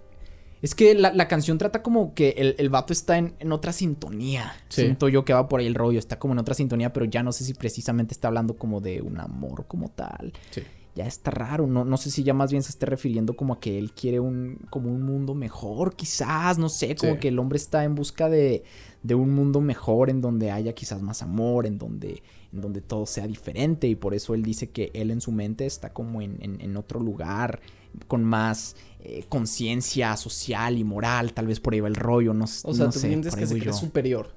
Es 0.63 0.73
que 0.73 0.95
la, 0.95 1.13
la 1.13 1.27
canción 1.27 1.59
trata 1.59 1.83
como 1.83 2.15
que 2.15 2.29
el, 2.37 2.55
el 2.57 2.69
vato 2.69 2.91
está 2.93 3.17
en, 3.19 3.35
en 3.39 3.51
otra 3.51 3.71
sintonía. 3.73 4.53
Sí. 4.69 4.81
Siento 4.81 5.09
yo 5.09 5.23
que 5.25 5.33
va 5.33 5.47
por 5.47 5.59
ahí 5.59 5.67
el 5.67 5.75
rollo. 5.75 5.99
Está 5.99 6.17
como 6.17 6.33
en 6.33 6.39
otra 6.39 6.55
sintonía, 6.55 6.91
pero 6.93 7.05
ya 7.05 7.21
no 7.21 7.31
sé 7.31 7.43
si 7.43 7.53
precisamente 7.53 8.13
está 8.13 8.29
hablando 8.29 8.55
como 8.57 8.81
de 8.81 9.01
un 9.01 9.19
amor 9.19 9.65
como 9.67 9.89
tal. 9.89 10.33
Sí. 10.51 10.61
Ya 10.95 11.05
está 11.07 11.31
raro. 11.31 11.67
No, 11.67 11.83
no 11.85 11.97
sé 11.97 12.11
si 12.11 12.23
ya 12.23 12.33
más 12.33 12.51
bien 12.51 12.63
se 12.63 12.69
esté 12.69 12.85
refiriendo 12.85 13.35
como 13.35 13.53
a 13.53 13.59
que 13.59 13.77
él 13.77 13.91
quiere 13.93 14.19
un. 14.19 14.59
como 14.69 14.89
un 14.89 15.01
mundo 15.01 15.33
mejor, 15.35 15.95
quizás. 15.95 16.57
No 16.57 16.69
sé. 16.69 16.95
Como 16.95 17.13
Sí. 17.15 17.19
que 17.19 17.27
el 17.29 17.39
hombre 17.39 17.57
está 17.57 17.83
en 17.83 17.95
busca 17.95 18.29
de. 18.29 18.63
de 19.01 19.15
un 19.15 19.31
mundo 19.31 19.59
mejor 19.59 20.09
en 20.09 20.21
donde 20.21 20.49
haya 20.51 20.73
quizás 20.73 21.01
más 21.01 21.21
amor, 21.23 21.65
en 21.65 21.77
donde. 21.77 22.21
en 22.53 22.61
donde 22.61 22.79
todo 22.81 23.05
sea 23.07 23.25
diferente. 23.27 23.87
Y 23.87 23.95
por 23.95 24.13
eso 24.13 24.33
él 24.35 24.43
dice 24.43 24.69
que 24.69 24.91
él 24.93 25.09
en 25.11 25.19
su 25.19 25.31
mente 25.31 25.65
está 25.65 25.91
como 25.91 26.21
en, 26.21 26.37
en- 26.41 26.61
en 26.61 26.77
otro 26.77 26.99
lugar. 26.99 27.59
Con 28.07 28.23
más 28.23 28.75
eh, 29.05 29.25
conciencia 29.27 30.15
social 30.15 30.77
y 30.77 30.85
moral. 30.85 31.33
Tal 31.33 31.45
vez 31.47 31.59
por 31.59 31.73
ahí 31.73 31.81
va 31.81 31.89
el 31.89 31.95
rollo. 31.95 32.33
No, 32.33 32.45
O 32.45 32.47
sea, 32.47 32.85
no 32.85 32.91
tú 32.91 32.99
sé, 32.99 33.09
que 33.21 33.47
se 33.47 33.59
cree 33.59 33.73
superior. 33.73 34.33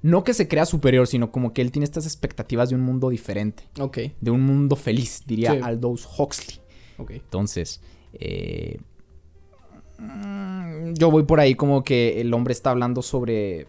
No 0.00 0.24
que 0.24 0.32
se 0.34 0.48
crea 0.48 0.64
superior, 0.66 1.06
sino 1.06 1.30
como 1.30 1.52
que 1.52 1.60
él 1.62 1.70
tiene 1.70 1.84
estas 1.84 2.06
expectativas 2.06 2.70
de 2.70 2.74
un 2.74 2.80
mundo 2.80 3.10
diferente. 3.10 3.68
Ok, 3.78 3.98
De 4.20 4.30
un 4.30 4.40
mundo 4.40 4.76
feliz, 4.76 5.22
diría 5.26 5.52
Sí. 5.52 5.60
Aldous 5.62 6.08
Huxley. 6.18 6.58
ok. 6.96 7.10
Entonces, 7.10 7.80
eh, 8.14 8.80
mm, 9.98 10.94
yo 10.94 11.10
voy 11.10 11.24
por 11.24 11.38
ahí 11.40 11.54
como 11.54 11.84
que 11.84 12.20
el 12.20 12.32
hombre 12.34 12.52
está 12.52 12.70
hablando 12.70 13.02
sobre 13.02 13.66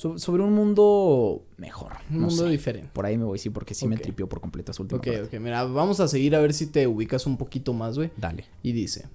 so- 0.00 0.18
sobre 0.18 0.42
un 0.42 0.52
mundo 0.54 1.44
mejor. 1.58 1.92
Un 2.10 2.20
no 2.22 2.26
mundo 2.28 2.44
sé. 2.44 2.48
diferente. 2.50 2.90
Por 2.92 3.04
ahí 3.04 3.18
me 3.18 3.24
voy, 3.24 3.38
sí, 3.38 3.50
porque 3.50 3.74
sí 3.74 3.86
me 3.86 3.96
tripió 3.98 4.28
por 4.28 4.40
completo 4.40 4.72
esa 4.72 4.82
última 4.82 4.98
Ok, 4.98 5.06
parte. 5.06 5.36
ok. 5.36 5.42
Mira, 5.42 5.64
vamos 5.64 6.00
a 6.00 6.08
seguir 6.08 6.34
a 6.34 6.40
ver 6.40 6.54
si 6.54 6.66
te 6.66 6.86
ubicas 6.86 7.26
un 7.26 7.36
poquito 7.36 7.72
más, 7.74 7.96
güey. 7.98 8.10
Dale. 8.16 8.46
Y 8.62 8.72
dice, 8.72 9.08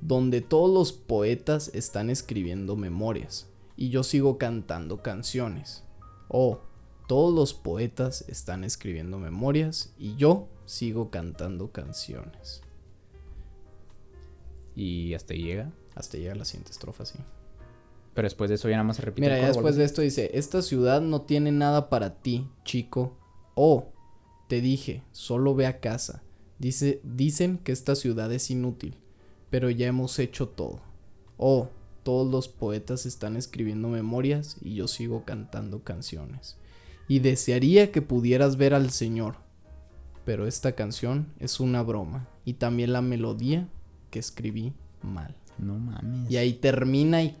donde 0.00 0.40
todos 0.40 0.72
los 0.72 0.92
poetas 0.92 1.70
están 1.72 2.10
escribiendo 2.10 2.74
memorias 2.76 3.48
y 3.76 3.90
yo 3.90 4.02
sigo 4.02 4.38
cantando 4.38 5.02
canciones. 5.02 5.84
Oh, 6.28 6.58
todos 7.06 7.32
los 7.32 7.54
poetas 7.54 8.24
están 8.28 8.64
escribiendo 8.64 9.18
memorias 9.20 9.92
y 9.98 10.16
yo 10.16 10.48
sigo 10.64 11.10
cantando 11.10 11.70
canciones. 11.70 12.62
Y 14.74 15.14
hasta 15.14 15.34
ahí 15.34 15.42
llega. 15.44 15.70
Hasta 15.94 16.18
llega 16.18 16.34
la 16.34 16.44
siguiente 16.44 16.72
estrofa, 16.72 17.04
sí. 17.06 17.18
Pero 18.16 18.24
después 18.24 18.48
de 18.48 18.54
eso 18.54 18.70
ya 18.70 18.76
nada 18.76 18.84
más 18.84 18.96
se 18.96 19.02
repite. 19.02 19.20
Mira, 19.20 19.36
el 19.36 19.42
ya 19.42 19.48
después 19.48 19.74
¿o 19.74 19.78
de 19.78 19.84
esto 19.84 20.00
dice, 20.00 20.30
esta 20.32 20.62
ciudad 20.62 21.02
no 21.02 21.20
tiene 21.20 21.52
nada 21.52 21.90
para 21.90 22.22
ti, 22.22 22.48
chico. 22.64 23.18
Oh, 23.54 23.92
te 24.48 24.62
dije, 24.62 25.02
solo 25.12 25.54
ve 25.54 25.66
a 25.66 25.80
casa. 25.80 26.22
Dice, 26.58 27.02
dicen 27.04 27.58
que 27.58 27.72
esta 27.72 27.94
ciudad 27.94 28.32
es 28.32 28.50
inútil, 28.50 28.96
pero 29.50 29.68
ya 29.68 29.86
hemos 29.86 30.18
hecho 30.18 30.48
todo. 30.48 30.80
Oh, 31.36 31.68
todos 32.04 32.26
los 32.26 32.48
poetas 32.48 33.04
están 33.04 33.36
escribiendo 33.36 33.88
memorias 33.88 34.56
y 34.62 34.76
yo 34.76 34.88
sigo 34.88 35.26
cantando 35.26 35.84
canciones. 35.84 36.56
Y 37.08 37.18
desearía 37.18 37.92
que 37.92 38.00
pudieras 38.00 38.56
ver 38.56 38.72
al 38.72 38.88
Señor, 38.88 39.36
pero 40.24 40.46
esta 40.46 40.72
canción 40.72 41.34
es 41.38 41.60
una 41.60 41.82
broma 41.82 42.30
y 42.46 42.54
también 42.54 42.94
la 42.94 43.02
melodía 43.02 43.68
que 44.10 44.20
escribí 44.20 44.72
mal. 45.02 45.36
No 45.58 45.74
mames. 45.78 46.30
Y 46.30 46.36
ahí 46.36 46.52
termina 46.54 47.22
y 47.22 47.32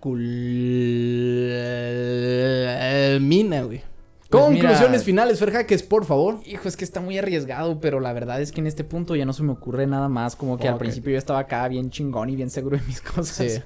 culmina, 3.20 3.62
güey. 3.62 3.82
Pues 4.28 4.42
Conclusiones 4.42 4.90
mira- 4.90 4.98
finales, 5.04 5.38
Fer 5.38 5.52
Jaques, 5.52 5.82
por 5.84 6.04
favor. 6.04 6.40
Hijo, 6.46 6.66
es 6.68 6.76
que 6.76 6.84
está 6.84 7.00
muy 7.00 7.16
arriesgado, 7.16 7.78
pero 7.80 8.00
la 8.00 8.12
verdad 8.12 8.40
es 8.40 8.50
que 8.50 8.60
en 8.60 8.66
este 8.66 8.82
punto 8.82 9.14
ya 9.14 9.24
no 9.24 9.32
se 9.32 9.42
me 9.44 9.52
ocurre 9.52 9.86
nada 9.86 10.08
más. 10.08 10.34
Como 10.34 10.58
que 10.58 10.66
al 10.68 10.78
principio 10.78 11.12
yo 11.12 11.18
estaba 11.18 11.38
acá 11.38 11.66
bien 11.68 11.90
chingón 11.90 12.28
y 12.30 12.36
bien 12.36 12.50
seguro 12.50 12.76
de 12.76 12.82
mis 12.86 13.00
cosas. 13.14 13.52
Sí. 13.52 13.60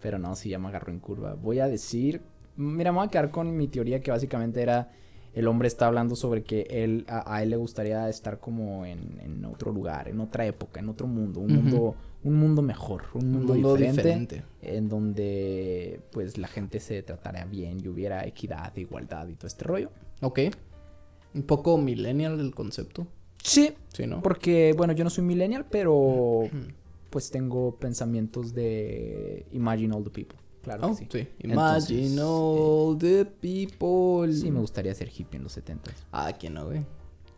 Pero 0.00 0.18
no, 0.18 0.36
sí 0.36 0.50
ya 0.50 0.58
me 0.58 0.68
agarró 0.68 0.92
en 0.92 1.00
curva. 1.00 1.34
Voy 1.34 1.58
a 1.58 1.66
decir. 1.66 2.22
Mira, 2.56 2.92
me 2.92 2.98
voy 2.98 3.06
a 3.08 3.10
quedar 3.10 3.30
con 3.32 3.56
mi 3.56 3.66
teoría 3.66 4.00
que 4.00 4.10
básicamente 4.12 4.62
era. 4.62 4.92
El 5.34 5.48
hombre 5.48 5.68
está 5.68 5.86
hablando 5.86 6.16
sobre 6.16 6.42
que 6.44 6.62
él, 6.70 7.04
a, 7.08 7.34
a 7.34 7.42
él 7.42 7.50
le 7.50 7.56
gustaría 7.56 8.08
estar 8.08 8.38
como 8.40 8.86
en, 8.86 9.20
en 9.20 9.44
otro 9.44 9.72
lugar, 9.72 10.08
en 10.08 10.20
otra 10.20 10.46
época, 10.46 10.80
en 10.80 10.88
otro 10.88 11.06
mundo, 11.06 11.40
un 11.40 11.54
mundo, 11.54 11.96
un 12.22 12.34
mundo 12.34 12.62
mejor, 12.62 13.02
un 13.14 13.24
Un 13.26 13.32
mundo, 13.32 13.54
diferente, 13.54 14.02
diferente. 14.02 14.42
en 14.62 14.88
donde 14.88 16.00
pues 16.12 16.38
la 16.38 16.48
gente 16.48 16.80
se 16.80 17.02
tratara 17.02 17.44
bien 17.44 17.80
y 17.82 17.88
hubiera 17.88 18.24
equidad, 18.26 18.74
igualdad 18.76 19.28
y 19.28 19.34
todo 19.34 19.48
este 19.48 19.64
rollo. 19.64 19.90
Ok. 20.22 20.40
Un 21.34 21.42
poco 21.42 21.76
millennial 21.78 22.38
el 22.40 22.54
concepto. 22.54 23.06
Sí, 23.42 23.72
Sí, 23.92 24.06
¿no? 24.06 24.22
porque 24.22 24.72
bueno, 24.76 24.92
yo 24.94 25.04
no 25.04 25.10
soy 25.10 25.24
millennial, 25.24 25.66
pero 25.70 26.48
pues 27.10 27.30
tengo 27.30 27.76
pensamientos 27.76 28.54
de 28.54 29.44
Imagine 29.52 29.94
all 29.94 30.02
the 30.04 30.10
people. 30.10 30.38
Claro 30.64 30.86
Oh, 30.86 30.90
que 30.90 31.04
sí. 31.04 31.08
sí. 31.12 31.28
Entonces, 31.40 31.90
Imagine 31.90 32.20
eh, 32.20 32.24
all 32.24 32.98
the 32.98 33.24
people. 33.24 34.32
Sí, 34.34 34.50
me 34.50 34.60
gustaría 34.60 34.94
ser 34.94 35.08
hippie 35.08 35.36
en 35.36 35.44
los 35.44 35.52
70 35.52 35.90
Ah, 36.10 36.32
¿quién 36.38 36.54
no, 36.54 36.64
güey? 36.66 36.78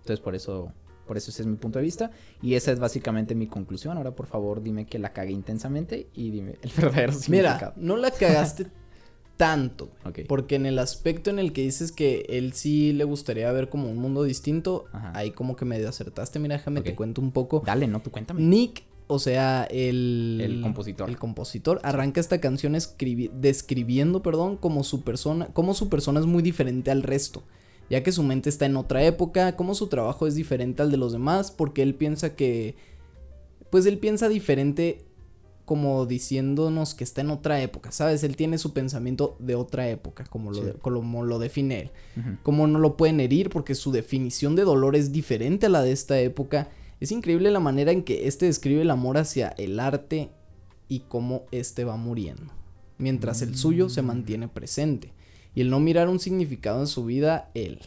Entonces, 0.01 0.21
por 0.21 0.35
eso, 0.35 0.73
por 1.07 1.17
eso 1.17 1.31
ese 1.31 1.43
es 1.43 1.49
mi 1.49 1.57
punto 1.57 1.79
de 1.81 1.85
vista. 1.85 2.11
Y 2.41 2.55
esa 2.55 2.71
es 2.73 2.79
básicamente 2.79 3.35
mi 3.35 3.47
conclusión. 3.49 3.97
Ahora, 3.97 4.13
por 4.15 4.27
favor, 4.27 4.63
dime 4.63 4.87
que 4.87 4.99
la 4.99 5.13
cagué 5.13 5.33
intensamente 5.33 6.07
y 6.15 6.31
dime 6.31 6.55
el 6.63 6.71
verdadero 6.77 7.13
significado. 7.13 7.73
Mira, 7.77 7.87
no 7.87 7.97
la 7.97 8.11
cagaste 8.13 8.69
tanto. 9.37 9.91
Porque 10.29 10.55
en 10.55 10.65
el 10.67 10.79
aspecto 10.79 11.29
en 11.31 11.39
el 11.39 11.53
que 11.53 11.63
dices 11.63 11.93
que 11.93 12.25
él 12.29 12.53
sí 12.55 12.93
le 12.93 13.05
gustaría 13.05 13.51
ver 13.53 13.69
como 13.69 13.91
un 13.91 13.99
mundo 13.99 14.23
distinto, 14.23 14.85
Ajá. 14.93 15.13
ahí 15.15 15.33
como 15.33 15.57
que 15.57 15.65
medio 15.65 15.89
acertaste. 15.89 16.39
Mira, 16.39 16.57
déjame 16.57 16.81
te 16.81 16.95
cuento 16.95 17.21
un 17.21 17.33
poco. 17.33 17.63
Dale, 17.67 17.87
no, 17.87 18.01
tú 18.01 18.11
cuéntame. 18.11 18.41
Nick, 18.41 18.85
o 19.09 19.19
sea, 19.19 19.65
el... 19.71 20.41
El 20.43 20.61
compositor. 20.63 21.09
El 21.09 21.19
compositor 21.19 21.81
arranca 21.83 22.21
esta 22.21 22.41
canción 22.41 22.75
escribi- 22.75 23.31
describiendo, 23.31 24.23
perdón, 24.23 24.57
como 24.57 24.83
su 24.85 25.03
persona, 25.03 25.47
como 25.53 25.75
su 25.75 25.89
persona 25.89 26.21
es 26.21 26.27
muy 26.27 26.43
diferente 26.43 26.91
al 26.91 27.03
resto. 27.03 27.43
Ya 27.89 28.03
que 28.03 28.11
su 28.11 28.23
mente 28.25 28.49
está 28.49 28.67
en 28.67 28.77
otra 28.77 29.05
época, 29.05 29.55
como 29.55 29.75
su 29.75 29.87
trabajo 29.87 30.27
es 30.27 30.35
diferente 30.35 30.83
al 30.83 30.91
de 30.91 30.97
los 30.97 31.13
demás, 31.13 31.51
porque 31.53 31.83
él 31.83 31.95
piensa 31.95 32.35
que... 32.35 32.75
Pues 33.71 33.87
él 33.87 33.99
piensa 33.99 34.29
diferente 34.29 35.05
como 35.65 36.07
diciéndonos 36.07 36.95
que 36.95 37.03
está 37.03 37.23
en 37.23 37.31
otra 37.31 37.61
época, 37.61 37.91
¿sabes? 37.91 38.23
Él 38.23 38.37
tiene 38.37 38.57
su 38.59 38.73
pensamiento 38.73 39.37
de 39.41 39.57
otra 39.57 39.89
época, 39.89 40.25
como 40.31 40.51
lo, 40.53 40.59
Sí. 40.59 40.65
de- 40.67 40.73
como 40.75 41.25
lo 41.25 41.39
define 41.41 41.81
él. 41.81 41.91
Cómo 42.45 42.67
no 42.69 42.79
lo 42.79 42.97
pueden 42.97 43.19
herir 43.21 43.51
porque 43.51 43.75
su 43.75 43.91
definición 43.91 44.55
de 44.55 44.63
dolor 44.63 44.95
es 44.95 45.11
diferente 45.11 45.67
a 45.67 45.69
la 45.69 45.83
de 45.83 45.91
esta 45.93 46.19
época. 46.21 46.69
Es 47.01 47.13
increíble 47.13 47.51
la 47.51 47.61
manera 47.61 47.93
en 47.93 48.03
que 48.03 48.27
este 48.27 48.47
describe 48.47 48.83
el 48.83 48.91
amor 48.91 49.19
hacia 49.19 49.49
el 49.59 49.79
arte 49.81 50.31
y 50.89 51.01
cómo 51.01 51.45
este 51.51 51.85
va 51.85 51.97
muriendo, 51.97 52.53
mientras 52.99 53.43
el 53.43 53.57
suyo 53.57 53.89
se 53.89 54.03
mantiene 54.03 54.49
presente. 54.49 55.13
Y 55.55 55.61
el 55.61 55.71
no 55.71 55.81
mirar 55.81 56.09
un 56.09 56.21
significado 56.21 56.81
en 56.81 56.87
su 56.87 57.05
vida, 57.05 57.51
él. 57.55 57.81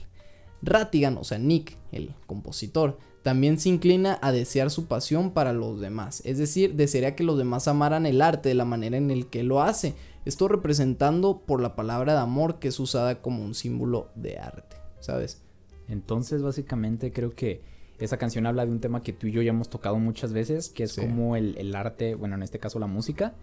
Ratigan, 0.62 1.18
o 1.18 1.24
sea, 1.24 1.38
Nick, 1.38 1.78
el 1.92 2.14
compositor, 2.26 2.98
también 3.24 3.60
se 3.60 3.70
inclina 3.70 4.18
a 4.22 4.32
desear 4.32 4.70
su 4.70 4.86
pasión 4.86 5.32
para 5.32 5.54
los 5.54 5.80
demás. 5.80 6.22
Es 6.26 6.38
decir, 6.38 6.76
desearía 6.76 7.16
que 7.16 7.24
los 7.24 7.38
demás 7.38 7.68
amaran 7.68 8.06
el 8.06 8.22
arte 8.22 8.50
de 8.50 8.56
la 8.56 8.66
manera 8.66 8.98
en 8.98 9.12
el 9.12 9.28
que 9.28 9.44
lo 9.44 9.62
hace. 9.62 9.96
Esto 10.26 10.48
representando 10.48 11.42
por 11.46 11.62
la 11.62 11.76
palabra 11.76 12.14
de 12.14 12.20
amor 12.20 12.60
que 12.60 12.70
es 12.70 12.80
usada 12.80 13.22
como 13.22 13.44
un 13.44 13.56
símbolo 13.56 14.10
de 14.16 14.38
arte, 14.38 14.78
¿sabes? 15.00 15.42
Entonces, 15.88 16.42
básicamente, 16.42 17.12
creo 17.12 17.36
que 17.36 17.62
esa 18.00 18.18
canción 18.18 18.46
habla 18.46 18.66
de 18.66 18.72
un 18.72 18.80
tema 18.80 19.02
que 19.02 19.14
tú 19.14 19.28
y 19.28 19.32
yo 19.32 19.42
ya 19.42 19.50
hemos 19.50 19.70
tocado 19.70 19.98
muchas 19.98 20.34
veces, 20.34 20.70
que 20.70 20.84
es 20.84 20.94
Sí. 20.94 21.02
como 21.02 21.36
el, 21.36 21.58
el 21.58 21.76
arte, 21.76 22.16
bueno, 22.16 22.36
en 22.36 22.44
este 22.44 22.60
caso 22.60 22.80
la 22.80 22.88
música, 22.88 23.34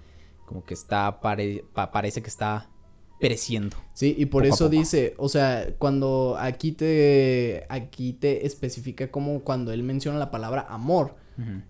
como 0.46 0.64
que 0.64 0.74
está, 0.74 1.20
pare- 1.20 1.64
pa- 1.74 1.90
parece 1.92 2.22
que 2.22 2.28
está 2.28 2.68
pereciendo. 3.18 3.76
Sí, 3.94 4.14
y 4.18 4.26
por 4.26 4.44
eso 4.46 4.68
dice, 4.68 5.14
o 5.16 5.28
sea, 5.28 5.68
cuando 5.78 6.36
aquí 6.38 6.72
te 6.72 7.64
aquí 7.70 8.12
te 8.12 8.44
especifica 8.46 9.10
como 9.10 9.40
cuando 9.40 9.72
él 9.72 9.82
menciona 9.82 10.18
la 10.18 10.30
palabra 10.30 10.66
amor, 10.68 11.14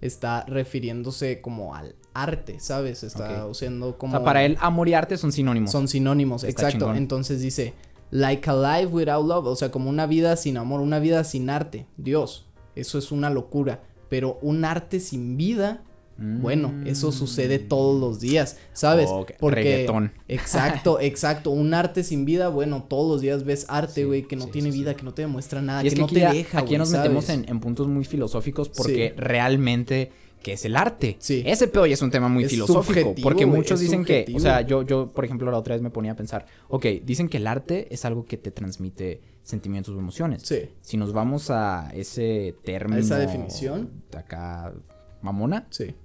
está 0.01 0.45
refiriéndose 0.47 1.41
como 1.41 1.75
al 1.75 1.97
arte, 2.15 2.61
¿sabes? 2.61 3.03
Está 3.03 3.47
usando 3.47 3.89
O 3.91 3.99
como 3.99 4.13
sea, 4.17 4.25
para 4.25 4.45
él, 4.45 4.57
amor 4.61 4.89
y 4.89 4.95
arte 4.95 5.17
son 5.17 5.33
sinónimos. 5.33 5.71
son 5.73 5.89
sinónimos, 5.89 6.45
Está 6.45 6.63
exacto. 6.63 6.85
chingón. 6.87 6.97
Entonces 6.97 7.41
dice 7.41 7.75
like 8.13 8.49
a 8.49 8.55
life 8.81 8.93
without 8.93 9.27
love, 9.27 9.47
o 9.47 9.57
sea, 9.57 9.71
como 9.73 9.91
una 9.91 10.07
vida 10.07 10.37
sin 10.37 10.57
amor, 10.57 10.81
una 10.81 10.99
vida 11.01 11.25
sin 11.25 11.51
arte. 11.51 11.87
Dios, 11.97 12.46
eso 12.77 12.99
es 12.99 13.11
una 13.13 13.31
locura, 13.31 13.83
pero 14.09 14.39
un 14.43 14.65
arte 14.65 15.01
sin 15.01 15.37
vida 15.37 15.83
Bueno, 16.19 16.73
eso 16.87 17.13
sucede 17.13 17.59
Mm. 17.59 17.69
todos 17.69 18.01
los 18.01 18.21
días, 18.21 18.57
¿sabes? 18.73 19.11
Porque 19.39 19.63
reggaetón. 19.63 20.13
exacto, 20.29 20.99
exacto, 21.01 21.51
un 21.51 21.75
arte 21.75 22.03
sin 22.05 22.25
vida, 22.25 22.49
bueno, 22.49 22.85
todos 22.89 23.07
los 23.11 23.21
días 23.21 23.45
ves 23.45 23.67
arte, 23.69 24.01
Sí, 24.01 24.05
güey, 24.05 24.23
que 24.27 24.35
no 24.35 24.47
sí, 24.47 24.51
tiene 24.53 24.73
sí, 24.73 24.79
vida, 24.79 24.97
que 24.97 25.03
no 25.03 25.13
te 25.13 25.21
demuestra 25.21 25.61
nada, 25.61 25.85
Y 25.85 25.89
es 25.89 25.93
que, 25.93 25.97
que 25.97 26.01
no 26.01 26.07
aquí, 26.07 26.15
te 26.15 26.21
deja, 26.21 26.59
aquí 26.61 26.79
nos 26.79 26.91
metemos 26.91 27.29
en, 27.29 27.45
en 27.47 27.61
puntos 27.61 27.87
muy 27.89 28.05
filosóficos 28.07 28.71
porque 28.71 29.13
realmente, 29.19 30.11
¿qué 30.47 30.53
es 30.53 30.65
el 30.65 30.77
arte? 30.77 31.17
Sí. 31.19 31.43
Ese 31.45 31.67
pedo 31.67 31.87
ya 31.87 31.95
es 31.95 32.03
un 32.03 32.13
tema 32.13 32.29
muy 32.29 32.45
Es 32.45 32.53
filosófico. 32.53 33.17
porque 33.21 33.47
muchos 33.47 33.81
dicen 33.81 34.05
que, 34.05 34.25
o 34.33 34.39
sea, 34.39 34.61
yo, 34.61 34.83
yo, 34.83 35.11
por 35.11 35.25
ejemplo, 35.25 35.51
la 35.51 35.59
otra 35.59 35.75
vez 35.75 35.83
me 35.83 35.91
ponía 35.91 36.13
a 36.13 36.15
pensar, 36.15 36.47
ok, 36.69 36.87
dicen 37.05 37.29
que 37.29 37.39
el 37.39 37.49
arte 37.49 37.89
es 37.93 38.05
algo 38.05 38.25
que 38.25 38.37
te 38.37 38.53
transmite 38.53 39.21
sentimientos 39.43 39.93
o 39.97 39.99
emociones. 39.99 40.43
Sí, 40.45 40.69
Si 40.83 40.97
nos 40.97 41.13
vamos 41.13 41.51
a 41.51 41.91
ese 41.95 42.55
término. 42.63 43.01
esa 43.01 43.19
definición. 43.19 43.91
de 44.13 44.19
Acá, 44.19 44.73
mamona, 45.21 45.67
sí. 45.71 45.97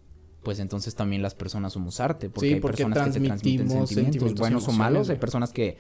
pues 0.42 0.58
entonces 0.60 0.96
también 0.96 1.22
las 1.22 1.36
personas 1.36 1.74
somos 1.74 2.00
arte. 2.00 2.32
Porque 2.32 2.48
Sí, 2.48 2.54
hay 2.56 2.60
porque 2.62 2.84
personas 2.84 3.14
que 3.14 3.20
te 3.20 3.26
transmiten 3.28 3.70
sentimientos, 3.70 4.34
buenos 4.34 4.68
o 4.68 4.72
malos. 4.72 5.12
Hay 5.12 5.18
personas 5.18 5.52
que 5.54 5.78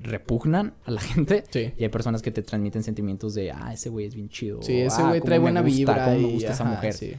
repugnan 0.00 0.74
a 0.84 0.92
la 0.92 1.00
gente. 1.10 1.42
Sí. 1.50 1.72
Y 1.76 1.82
hay 1.82 1.88
personas 1.88 2.22
que 2.22 2.30
te 2.30 2.42
transmiten 2.42 2.84
sentimientos 2.84 3.34
de, 3.34 3.50
ah, 3.50 3.72
ese 3.72 3.88
güey 3.88 4.06
es 4.06 4.14
bien 4.14 4.28
chido. 4.28 4.62
Sí, 4.62 4.78
ese 4.80 5.02
ah, 5.02 5.08
güey 5.08 5.20
trae 5.22 5.40
buena 5.40 5.60
gusta, 5.60 5.76
vibra 5.76 6.04
cómo 6.04 6.16
me 6.18 6.28
y, 6.28 6.32
gusta 6.34 6.52
esa 6.52 6.62
ajá, 6.64 6.72
mujer. 6.74 6.92
sí. 6.94 7.12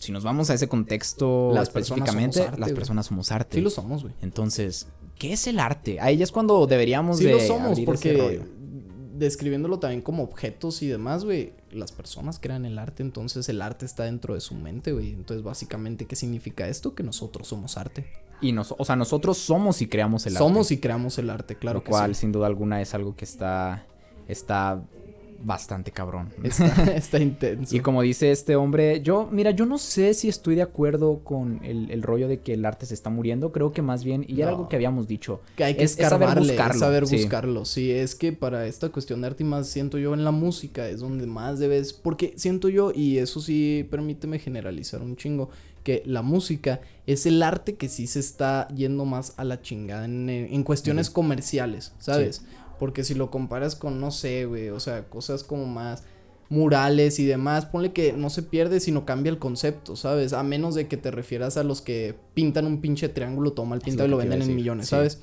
Si 0.00 0.12
nos 0.12 0.24
vamos 0.24 0.48
a 0.48 0.54
ese 0.54 0.66
contexto 0.66 1.52
Las 1.52 1.68
específicamente, 1.68 2.38
somos 2.38 2.48
arte, 2.48 2.60
las 2.60 2.72
personas 2.72 3.06
somos 3.06 3.30
arte. 3.30 3.58
Sí 3.58 3.60
lo 3.60 3.68
somos, 3.68 4.02
güey. 4.02 4.14
Entonces, 4.22 4.88
¿qué 5.18 5.34
es 5.34 5.46
el 5.46 5.60
arte? 5.60 6.00
Ahí 6.00 6.16
ya 6.16 6.24
es 6.24 6.32
cuando 6.32 6.66
deberíamos 6.66 7.18
Sí 7.18 7.26
de 7.26 7.32
lo 7.32 7.40
somos, 7.40 7.72
abrir 7.72 7.82
ese 7.82 7.84
porque 7.84 8.16
rollo. 8.16 8.44
describiéndolo 9.18 9.78
también 9.78 10.00
como 10.00 10.22
objetos 10.22 10.80
y 10.82 10.86
demás, 10.86 11.26
güey, 11.26 11.52
las 11.70 11.92
personas 11.92 12.38
crean 12.40 12.64
el 12.64 12.78
arte, 12.78 13.02
entonces 13.02 13.46
el 13.50 13.60
arte 13.60 13.84
está 13.84 14.04
dentro 14.04 14.32
de 14.32 14.40
su 14.40 14.54
mente, 14.54 14.92
güey. 14.92 15.12
Entonces, 15.12 15.44
básicamente, 15.44 16.06
¿qué 16.06 16.16
significa 16.16 16.66
esto? 16.66 16.94
Que 16.94 17.02
nosotros 17.02 17.46
somos 17.46 17.76
arte. 17.76 18.06
Y 18.40 18.52
nos, 18.52 18.74
o 18.76 18.84
sea, 18.86 18.96
nosotros 18.96 19.36
somos 19.36 19.82
y 19.82 19.86
creamos 19.86 20.24
el 20.24 20.32
arte. 20.32 20.44
somos 20.44 20.70
y 20.70 20.78
creamos 20.78 21.18
el 21.18 21.28
arte, 21.28 21.56
claro 21.56 21.80
lo 21.80 21.84
que 21.84 21.90
cual, 21.90 22.14
sí. 22.14 22.22
sin 22.22 22.32
duda 22.32 22.46
alguna, 22.46 22.80
es 22.80 22.94
algo 22.94 23.14
que 23.14 23.26
está, 23.26 23.84
está 24.28 24.82
bastante 25.42 25.90
cabrón. 25.90 26.28
Está, 26.42 26.66
está 26.94 27.18
intenso. 27.18 27.74
Y 27.74 27.80
como 27.80 28.02
dice 28.02 28.30
este 28.30 28.56
hombre, 28.56 29.00
yo, 29.02 29.28
mira, 29.32 29.50
yo 29.52 29.66
no 29.66 29.78
sé 29.78 30.14
si 30.14 30.28
estoy 30.28 30.54
de 30.54 30.62
acuerdo 30.62 31.20
con 31.24 31.60
el, 31.64 31.90
el 31.90 32.02
rollo 32.02 32.28
de 32.28 32.40
que 32.40 32.52
el 32.54 32.64
arte 32.64 32.86
se 32.86 32.94
está 32.94 33.10
muriendo. 33.10 33.52
Creo 33.52 33.72
que 33.72 33.82
más 33.82 34.04
bien, 34.04 34.24
y 34.28 34.40
era 34.40 34.50
algo 34.50 34.68
que 34.68 34.76
habíamos 34.76 35.08
dicho. 35.08 35.40
Que 35.56 35.64
hay 35.64 35.74
que 35.76 35.84
es- 35.84 35.98
es 35.98 36.08
saber 36.08 36.28
escarbarle, 36.28 36.42
es 36.42 36.48
buscarlo, 36.58 36.78
saber 36.80 37.06
sí. 37.06 37.16
buscarlo. 37.16 37.64
Sí, 37.64 37.90
es 37.90 38.14
que 38.14 38.32
para 38.32 38.66
esta 38.66 38.88
cuestión 38.90 39.20
de 39.22 39.28
arte 39.28 39.42
y 39.42 39.46
más 39.46 39.68
siento 39.68 39.98
yo 39.98 40.14
en 40.14 40.24
la 40.24 40.30
música 40.30 40.88
es 40.88 41.00
donde 41.00 41.26
más 41.26 41.58
debes, 41.58 41.92
porque 41.92 42.34
siento 42.36 42.68
yo, 42.68 42.92
y 42.94 43.18
eso 43.18 43.40
sí, 43.40 43.86
permíteme 43.90 44.38
generalizar 44.38 45.02
un 45.02 45.16
chingo, 45.16 45.50
que 45.84 46.02
la 46.04 46.20
música 46.20 46.82
es 47.06 47.24
el 47.24 47.42
arte 47.42 47.74
que 47.76 47.88
sí 47.88 48.06
se 48.06 48.20
está 48.20 48.68
yendo 48.68 49.06
más 49.06 49.32
a 49.38 49.44
la 49.44 49.62
chingada 49.62 50.04
en, 50.04 50.28
en 50.28 50.62
cuestiones 50.62 51.08
comerciales, 51.08 51.92
¿sabes? 51.98 52.42
Porque 52.80 53.04
si 53.04 53.14
lo 53.14 53.30
comparas 53.30 53.76
con, 53.76 54.00
no 54.00 54.10
sé, 54.10 54.46
güey, 54.46 54.70
o 54.70 54.80
sea, 54.80 55.04
cosas 55.08 55.44
como 55.44 55.66
más 55.66 56.02
murales 56.48 57.20
y 57.20 57.26
demás, 57.26 57.66
ponle 57.66 57.92
que 57.92 58.12
no 58.12 58.28
se 58.28 58.42
pierde, 58.42 58.80
sino 58.80 59.06
cambia 59.06 59.30
el 59.30 59.38
concepto, 59.38 59.94
¿sabes? 59.94 60.32
A 60.32 60.42
menos 60.42 60.74
de 60.74 60.88
que 60.88 60.96
te 60.96 61.12
refieras 61.12 61.56
a 61.56 61.62
los 61.62 61.80
que 61.80 62.16
pintan 62.34 62.66
un 62.66 62.80
pinche 62.80 63.08
triángulo 63.08 63.52
todo 63.52 63.66
mal 63.66 63.78
Es 63.78 63.84
pintado 63.84 64.08
y 64.08 64.10
lo 64.10 64.16
venden 64.16 64.42
en 64.42 64.56
millones, 64.56 64.86
sí. 64.86 64.90
¿sabes? 64.90 65.20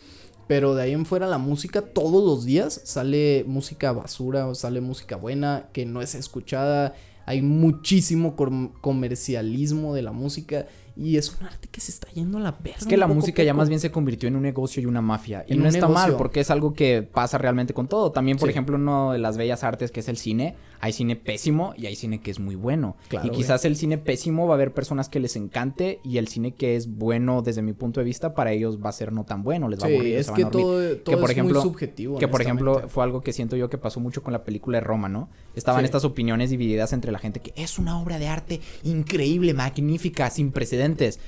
Pero 0.48 0.74
de 0.76 0.84
ahí 0.84 0.94
en 0.94 1.06
fuera 1.06 1.28
la 1.28 1.38
música 1.40 1.82
todos 1.82 2.24
los 2.24 2.46
días 2.46 2.80
sale 2.86 3.44
música 3.46 3.92
basura 3.92 4.48
o 4.48 4.56
sale 4.56 4.80
música 4.80 5.18
buena 5.18 5.68
que 5.74 5.86
no 5.86 6.02
es 6.02 6.16
escuchada. 6.16 6.96
Hay 7.26 7.42
muchísimo 7.42 8.38
com- 8.38 8.72
comercialismo 8.80 9.94
de 9.94 10.04
la 10.04 10.14
música 10.14 10.68
y 11.00 11.18
es 11.18 11.36
un 11.40 11.46
arte 11.48 11.68
que 11.72 11.80
se 11.82 11.92
está 11.92 12.08
yendo 12.12 12.38
a 12.38 12.42
la 12.42 12.52
verga. 12.52 12.78
Es 12.80 12.86
que 12.86 12.98
la 12.98 13.06
poco 13.06 13.14
a 13.14 13.16
música 13.22 13.44
ya 13.44 13.54
más 13.54 13.70
bien 13.70 13.80
se 13.80 13.92
convirtió 13.92 14.28
en 14.28 14.36
un 14.36 14.42
negocio 14.44 14.82
y 14.82 14.86
una 14.86 15.02
mafia. 15.02 15.46
Y 15.48 15.54
En 15.54 15.62
no 15.64 15.70
está 15.70 15.88
mal, 15.88 16.16
porque 16.18 16.40
es 16.40 16.50
algo 16.52 16.74
que 16.74 17.04
pasa 17.04 17.38
realmente 17.38 17.74
con 17.74 17.88
todo. 17.88 18.12
También, 18.12 18.38
por 18.38 18.48
Sí. 18.48 18.52
ejemplo, 18.52 18.76
uno 18.76 19.12
de 19.14 19.20
las 19.20 19.38
bellas 19.38 19.64
artes 19.64 19.92
que 19.92 20.00
es 20.02 20.08
el 20.08 20.18
cine. 20.18 20.56
Hay 20.80 20.94
cine 20.94 21.16
pésimo 21.16 21.74
y 21.76 21.88
hay 21.88 21.96
cine 21.96 22.22
que 22.22 22.30
es 22.30 22.40
muy 22.40 22.54
bueno. 22.56 22.98
Claro, 23.08 23.26
y 23.26 23.30
güey. 23.30 23.42
quizás 23.42 23.66
el 23.66 23.76
cine 23.76 23.98
pésimo 23.98 24.46
va 24.46 24.54
a 24.54 24.58
haber 24.58 24.74
personas 24.76 25.10
que 25.10 25.20
les 25.20 25.36
encante 25.36 26.00
y 26.04 26.18
el 26.20 26.28
cine 26.28 26.54
que 26.54 26.76
es 26.76 26.88
bueno 26.88 27.42
desde 27.42 27.64
mi 27.64 27.74
punto 27.74 28.00
de 28.00 28.04
vista 28.04 28.36
para 28.36 28.52
ellos 28.52 28.78
va 28.80 28.90
a 28.90 28.92
ser 28.92 29.12
no 29.12 29.24
tan 29.26 29.42
bueno, 29.42 29.70
les 29.70 29.80
va 29.82 29.86
a 29.86 29.88
Sí, 29.88 29.94
aburrir, 29.96 30.16
es 30.18 30.26
se 30.28 30.32
van 30.34 30.42
que 30.42 30.46
a 30.46 30.50
todo, 30.52 30.98
todo 30.98 31.16
que 31.16 31.20
por 31.20 31.30
es 31.32 31.32
ejemplo, 31.32 31.62
muy 31.62 31.70
subjetivo. 31.72 32.20
Que 32.20 32.28
por 32.28 32.42
ejemplo 32.44 32.88
fue 32.90 33.04
algo 33.04 33.22
que 33.22 33.34
siento 33.34 33.56
yo 33.56 33.72
que 33.72 33.80
pasó 33.80 34.00
mucho 34.00 34.22
con 34.22 34.34
la 34.34 34.44
película 34.44 34.78
de 34.78 34.82
Roma, 34.84 35.10
¿no? 35.10 35.30
Estaban 35.56 35.82
Sí. 35.82 35.86
estas 35.86 36.06
opiniones 36.06 36.52
divididas 36.52 36.94
entre 36.94 37.12
la 37.12 37.18
gente 37.18 37.40
que 37.40 37.54
es 37.56 37.80
una 37.80 38.00
obra 38.00 38.20
de 38.20 38.28
arte 38.28 38.62
increíble, 38.84 39.56
magnífica, 39.56 40.30
sin 40.30 40.52
precedentes. 40.52 40.87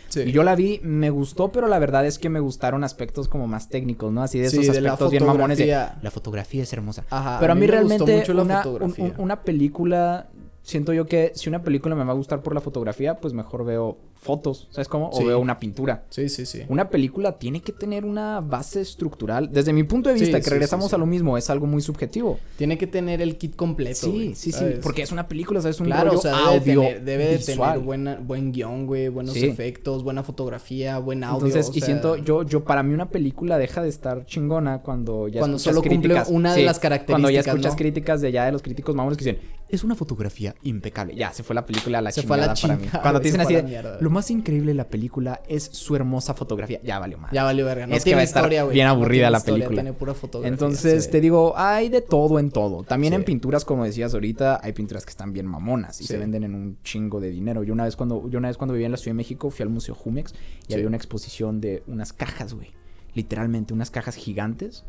Sí. 0.10 0.22
Y 0.22 0.32
yo 0.32 0.44
la 0.44 0.56
vi, 0.56 0.80
me 0.84 1.10
gustó, 1.10 1.51
pero 1.51 1.68
la 1.68 1.80
verdad 1.80 2.06
es 2.06 2.18
que 2.20 2.30
me 2.30 2.39
gustaron 2.39 2.84
aspectos 2.84 3.28
como 3.28 3.48
más 3.48 3.70
técnicos, 3.70 4.12
¿no? 4.12 4.22
Así 4.24 4.39
de 4.39 4.50
Sí, 4.50 4.60
esos 4.60 4.74
de 4.75 4.80
aspectos 4.88 5.12
bien 5.12 5.25
mamones 5.25 5.58
de 5.58 5.68
la 5.68 6.12
fotografía 6.12 6.63
es 6.63 6.72
hermosa. 6.74 7.04
Ajá, 7.10 7.38
pero 7.39 7.54
a 7.54 7.56
mí, 7.56 7.62
me 7.62 7.68
gustó 7.82 8.06
realmente 8.06 8.18
mucho 8.20 8.34
la 8.34 8.42
una, 8.44 8.58
un- 8.58 8.63
fotografía. 8.63 9.06
un- 9.06 9.13
una 9.18 9.42
película 9.44 10.28
siento 10.63 10.94
yo 10.94 11.06
que 11.06 11.32
si 11.36 11.50
una 11.50 11.63
película 11.63 11.96
me 11.96 12.04
va 12.04 12.12
a 12.12 12.16
gustar 12.16 12.42
por 12.42 12.54
la 12.54 12.62
fotografía, 12.62 13.18
pues 13.20 13.34
mejor 13.34 13.66
veo 13.66 13.98
fotos, 14.20 14.68
¿sabes 14.72 14.89
cómo? 14.89 15.12
Sí. 15.13 15.24
O 15.24 15.28
veo 15.28 15.39
una 15.39 15.60
pintura. 15.60 16.04
Sí, 16.10 16.28
sí, 16.28 16.46
sí. 16.46 16.63
Una 16.68 16.89
película 16.89 17.38
tiene 17.39 17.62
que 17.62 17.72
tener 17.72 18.04
una 18.04 18.42
base 18.42 18.82
estructural. 18.82 19.50
Desde 19.51 19.72
mi 19.72 19.84
punto 19.84 20.10
de 20.10 20.16
vista, 20.16 20.38
sí, 20.38 20.44
que 20.44 20.50
regresamos 20.50 20.89
sí, 20.89 20.96
a 20.96 20.98
lo 20.98 21.06
mismo, 21.06 21.38
es 21.38 21.50
algo 21.50 21.68
muy 21.68 21.82
subjetivo. 21.82 22.38
Tiene 22.58 22.78
que 22.78 22.86
tener 22.86 23.22
el 23.22 23.38
kit 23.38 23.56
completo. 23.56 24.08
Sí, 24.08 24.12
güey, 24.12 24.36
sí, 24.36 24.51
sí, 24.51 24.66
porque 24.84 25.04
es 25.04 25.13
una 25.13 25.28
película, 25.28 25.62
¿sabes? 25.62 25.80
Un 25.80 25.86
Claro, 25.86 26.10
rollo 26.10 26.20
o 26.20 26.22
sea, 26.22 26.32
debe, 26.34 26.44
de 26.44 26.58
audio 26.58 26.82
tener, 26.82 27.04
debe 27.04 27.25
de 27.28 27.38
visual. 27.38 27.72
tener 27.72 27.86
buena, 27.86 28.20
buen 28.22 28.51
guion, 28.51 28.88
güey, 28.88 29.08
buenos 29.08 29.36
efectos, 29.38 30.04
buena 30.04 30.24
fotografía, 30.24 31.00
buen 31.00 31.24
audio. 31.24 31.48
Entonces, 31.48 31.70
o 31.70 31.78
y 31.78 31.80
sea, 31.80 31.86
siento, 31.86 32.18
yo, 32.18 32.44
yo, 32.44 32.66
para 32.66 32.84
mí 32.84 32.94
una 32.94 33.10
película 33.10 33.58
deja 33.58 33.82
de 33.82 33.88
estar 33.89 34.25
chingona 34.25 34.82
cuando 34.82 35.30
ya 35.30 35.39
Cuando 35.39 35.58
escuchas 35.58 35.75
solo 35.75 35.88
cumple 35.88 36.22
una 36.28 36.54
de 36.54 36.63
las 36.63 36.80
Cuando 36.80 37.30
ya 37.30 37.42
características, 37.42 37.48
escuchas 37.48 37.72
¿no? 37.74 37.78
críticas 37.78 38.22
de 38.22 38.28
allá 38.28 38.46
de 38.46 38.51
los 38.51 38.62
críticos 38.62 38.96
mamones 38.96 39.18
que 39.18 39.24
dicen, 39.24 39.39
es 39.70 39.84
una 39.84 39.96
fotografía 39.96 40.56
impecable. 40.64 41.16
Ya, 41.16 41.32
se 41.32 41.44
fue 41.44 41.54
la 41.56 41.66
película 41.66 42.00
a 42.00 42.02
la 42.02 42.12
Se 42.12 42.24
fue 42.24 42.42
a 42.42 42.54
chingada 42.54 42.78
la 42.78 42.84
para 42.90 42.98
mí. 42.98 43.02
Cuando 43.02 43.20
te 43.22 43.28
dicen 43.28 43.42
así 43.42 43.54
de, 43.56 43.64
mierda. 43.64 43.98
lo 44.02 44.10
más 44.10 44.30
increíble 44.32 44.72
de 44.72 44.76
la 44.76 44.88
película 44.90 45.42
es 45.48 45.64
su 45.64 45.96
hermosa 45.96 46.34
fotografía. 46.34 46.80
Ya 46.84 46.98
valió 47.00 47.18
más. 47.18 47.32
Ya 47.32 47.44
valió 47.44 47.66
verga. 47.66 47.86
No 47.88 47.94
Es 47.96 48.00
que 48.04 48.10
tiene 48.10 48.16
va 48.18 48.22
a 48.22 48.24
estar 48.24 48.42
historia, 48.44 48.64
güey. 48.64 48.74
bien 48.74 48.88
aburrida 48.88 49.30
la 49.30 49.38
historia, 49.38 49.66
película. 49.66 49.82
Tiene 49.84 49.98
pura 49.98 50.14
fotografía. 50.14 50.52
Entonces, 50.52 51.06
sí. 51.06 51.12
te 51.12 51.22
digo, 51.22 51.54
hay 51.56 51.90
de 51.90 52.02
todo 52.02 52.40
en 52.40 52.50
todo. 52.52 52.84
También 52.84 53.12
Sí. 53.14 53.16
en 53.18 53.24
pinturas, 53.26 53.64
como 53.66 53.86
decías 53.86 54.14
ahorita, 54.14 54.60
hay 54.64 54.74
pinturas 54.74 55.06
que 55.06 55.12
están 55.12 55.34
bien 55.34 55.46
mamonas 55.46 56.00
y 56.02 56.06
Sí. 56.06 56.14
se 56.14 56.18
venden 56.18 56.44
en 56.44 56.56
un 56.56 56.78
chingo 56.84 57.20
de 57.20 57.30
dinero. 57.30 57.64
Yo 57.64 57.74
una 57.74 57.86
vez 57.86 57.96
cuando, 57.96 58.28
yo 58.30 58.40
una 58.40 58.48
vez 58.48 58.58
cuando 58.58 58.74
vivía 58.74 58.88
en 58.88 58.92
la 58.92 58.98
Ciudad 58.98 59.12
de 59.12 59.18
México 59.18 59.50
fui 59.52 59.64
al 59.64 59.70
Museo 59.70 59.94
Jumex 59.96 60.34
y 60.68 60.74
había 60.74 60.88
una 60.88 60.98
exposición 60.98 61.62
de 61.62 61.84
unas 61.88 62.12
cajas, 62.14 62.54
güey. 62.54 62.72
Literalmente, 63.14 63.74
unas 63.74 63.92
cajas 63.92 64.16
gigantes. 64.16 64.84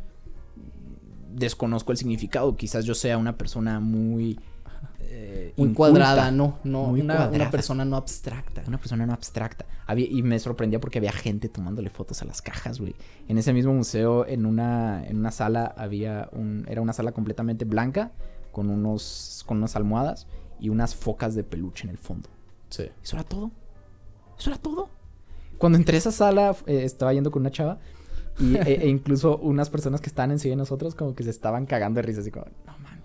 Desconozco 1.33 1.93
el 1.93 1.99
significado. 1.99 2.57
Quizás 2.57 2.85
yo 2.85 2.95
sea 2.95 3.19
una 3.19 3.37
persona 3.39 3.81
muy. 3.81 4.39
eh, 5.01 5.53
Muy 5.57 5.69
inculta. 5.71 5.91
cuadrada, 5.93 6.31
no, 6.31 6.59
no, 6.65 6.85
Muy 6.85 7.01
una, 7.01 7.15
cuadrada. 7.17 7.37
una 7.37 7.51
persona 7.51 7.85
no 7.85 7.97
abstracta. 7.97 8.63
Una 8.67 8.79
persona 8.79 9.07
no 9.07 9.13
abstracta. 9.13 9.67
Había, 9.87 10.07
y 10.07 10.23
me 10.23 10.39
sorprendía 10.39 10.81
porque 10.81 10.99
había 10.99 11.13
gente 11.13 11.49
tomándole 11.49 11.91
fotos 11.91 12.23
a 12.23 12.25
las 12.25 12.43
cajas, 12.43 12.79
güey. 12.81 12.95
En 13.29 13.39
ese 13.39 13.53
mismo 13.53 13.73
museo, 13.73 14.27
en 14.27 14.47
una, 14.47 15.05
en 15.07 15.19
una 15.19 15.31
sala, 15.31 15.75
había 15.77 16.29
un. 16.33 16.65
Era 16.69 16.81
una 16.81 16.93
sala 16.93 17.13
completamente 17.13 17.65
blanca, 17.65 18.13
con 18.53 18.71
unos. 18.71 19.43
con 19.47 19.59
unas 19.59 19.77
almohadas 19.77 20.27
y 20.61 20.69
unas 20.69 20.95
focas 20.95 21.35
de 21.35 21.43
peluche 21.45 21.85
en 21.85 21.91
el 21.91 21.99
fondo. 21.99 22.29
Sí. 22.69 22.85
Eso 23.03 23.17
era 23.17 23.25
todo. 23.25 23.51
Eso 24.39 24.51
era 24.51 24.59
todo. 24.59 24.89
Cuando 25.59 25.77
entré 25.77 25.97
a 25.97 25.99
esa 25.99 26.13
sala, 26.13 26.57
eh, 26.67 26.85
estaba 26.85 27.13
yendo 27.13 27.31
con 27.31 27.43
una 27.43 27.51
chava. 27.51 27.79
Y, 28.41 28.57
e, 28.57 28.83
e 28.85 28.89
incluso 28.89 29.37
unas 29.39 29.71
personas 29.71 30.01
que 30.01 30.09
estaban 30.09 30.31
enseguida 30.31 30.55
de 30.55 30.59
nosotros, 30.59 30.95
como 30.95 31.15
que 31.15 31.23
se 31.25 31.31
estaban 31.31 31.67
cagando 31.67 31.99
de 31.99 32.03
risa, 32.03 32.21
así 32.21 32.31
como, 32.31 32.47
no 32.67 32.73
mames. 32.79 33.01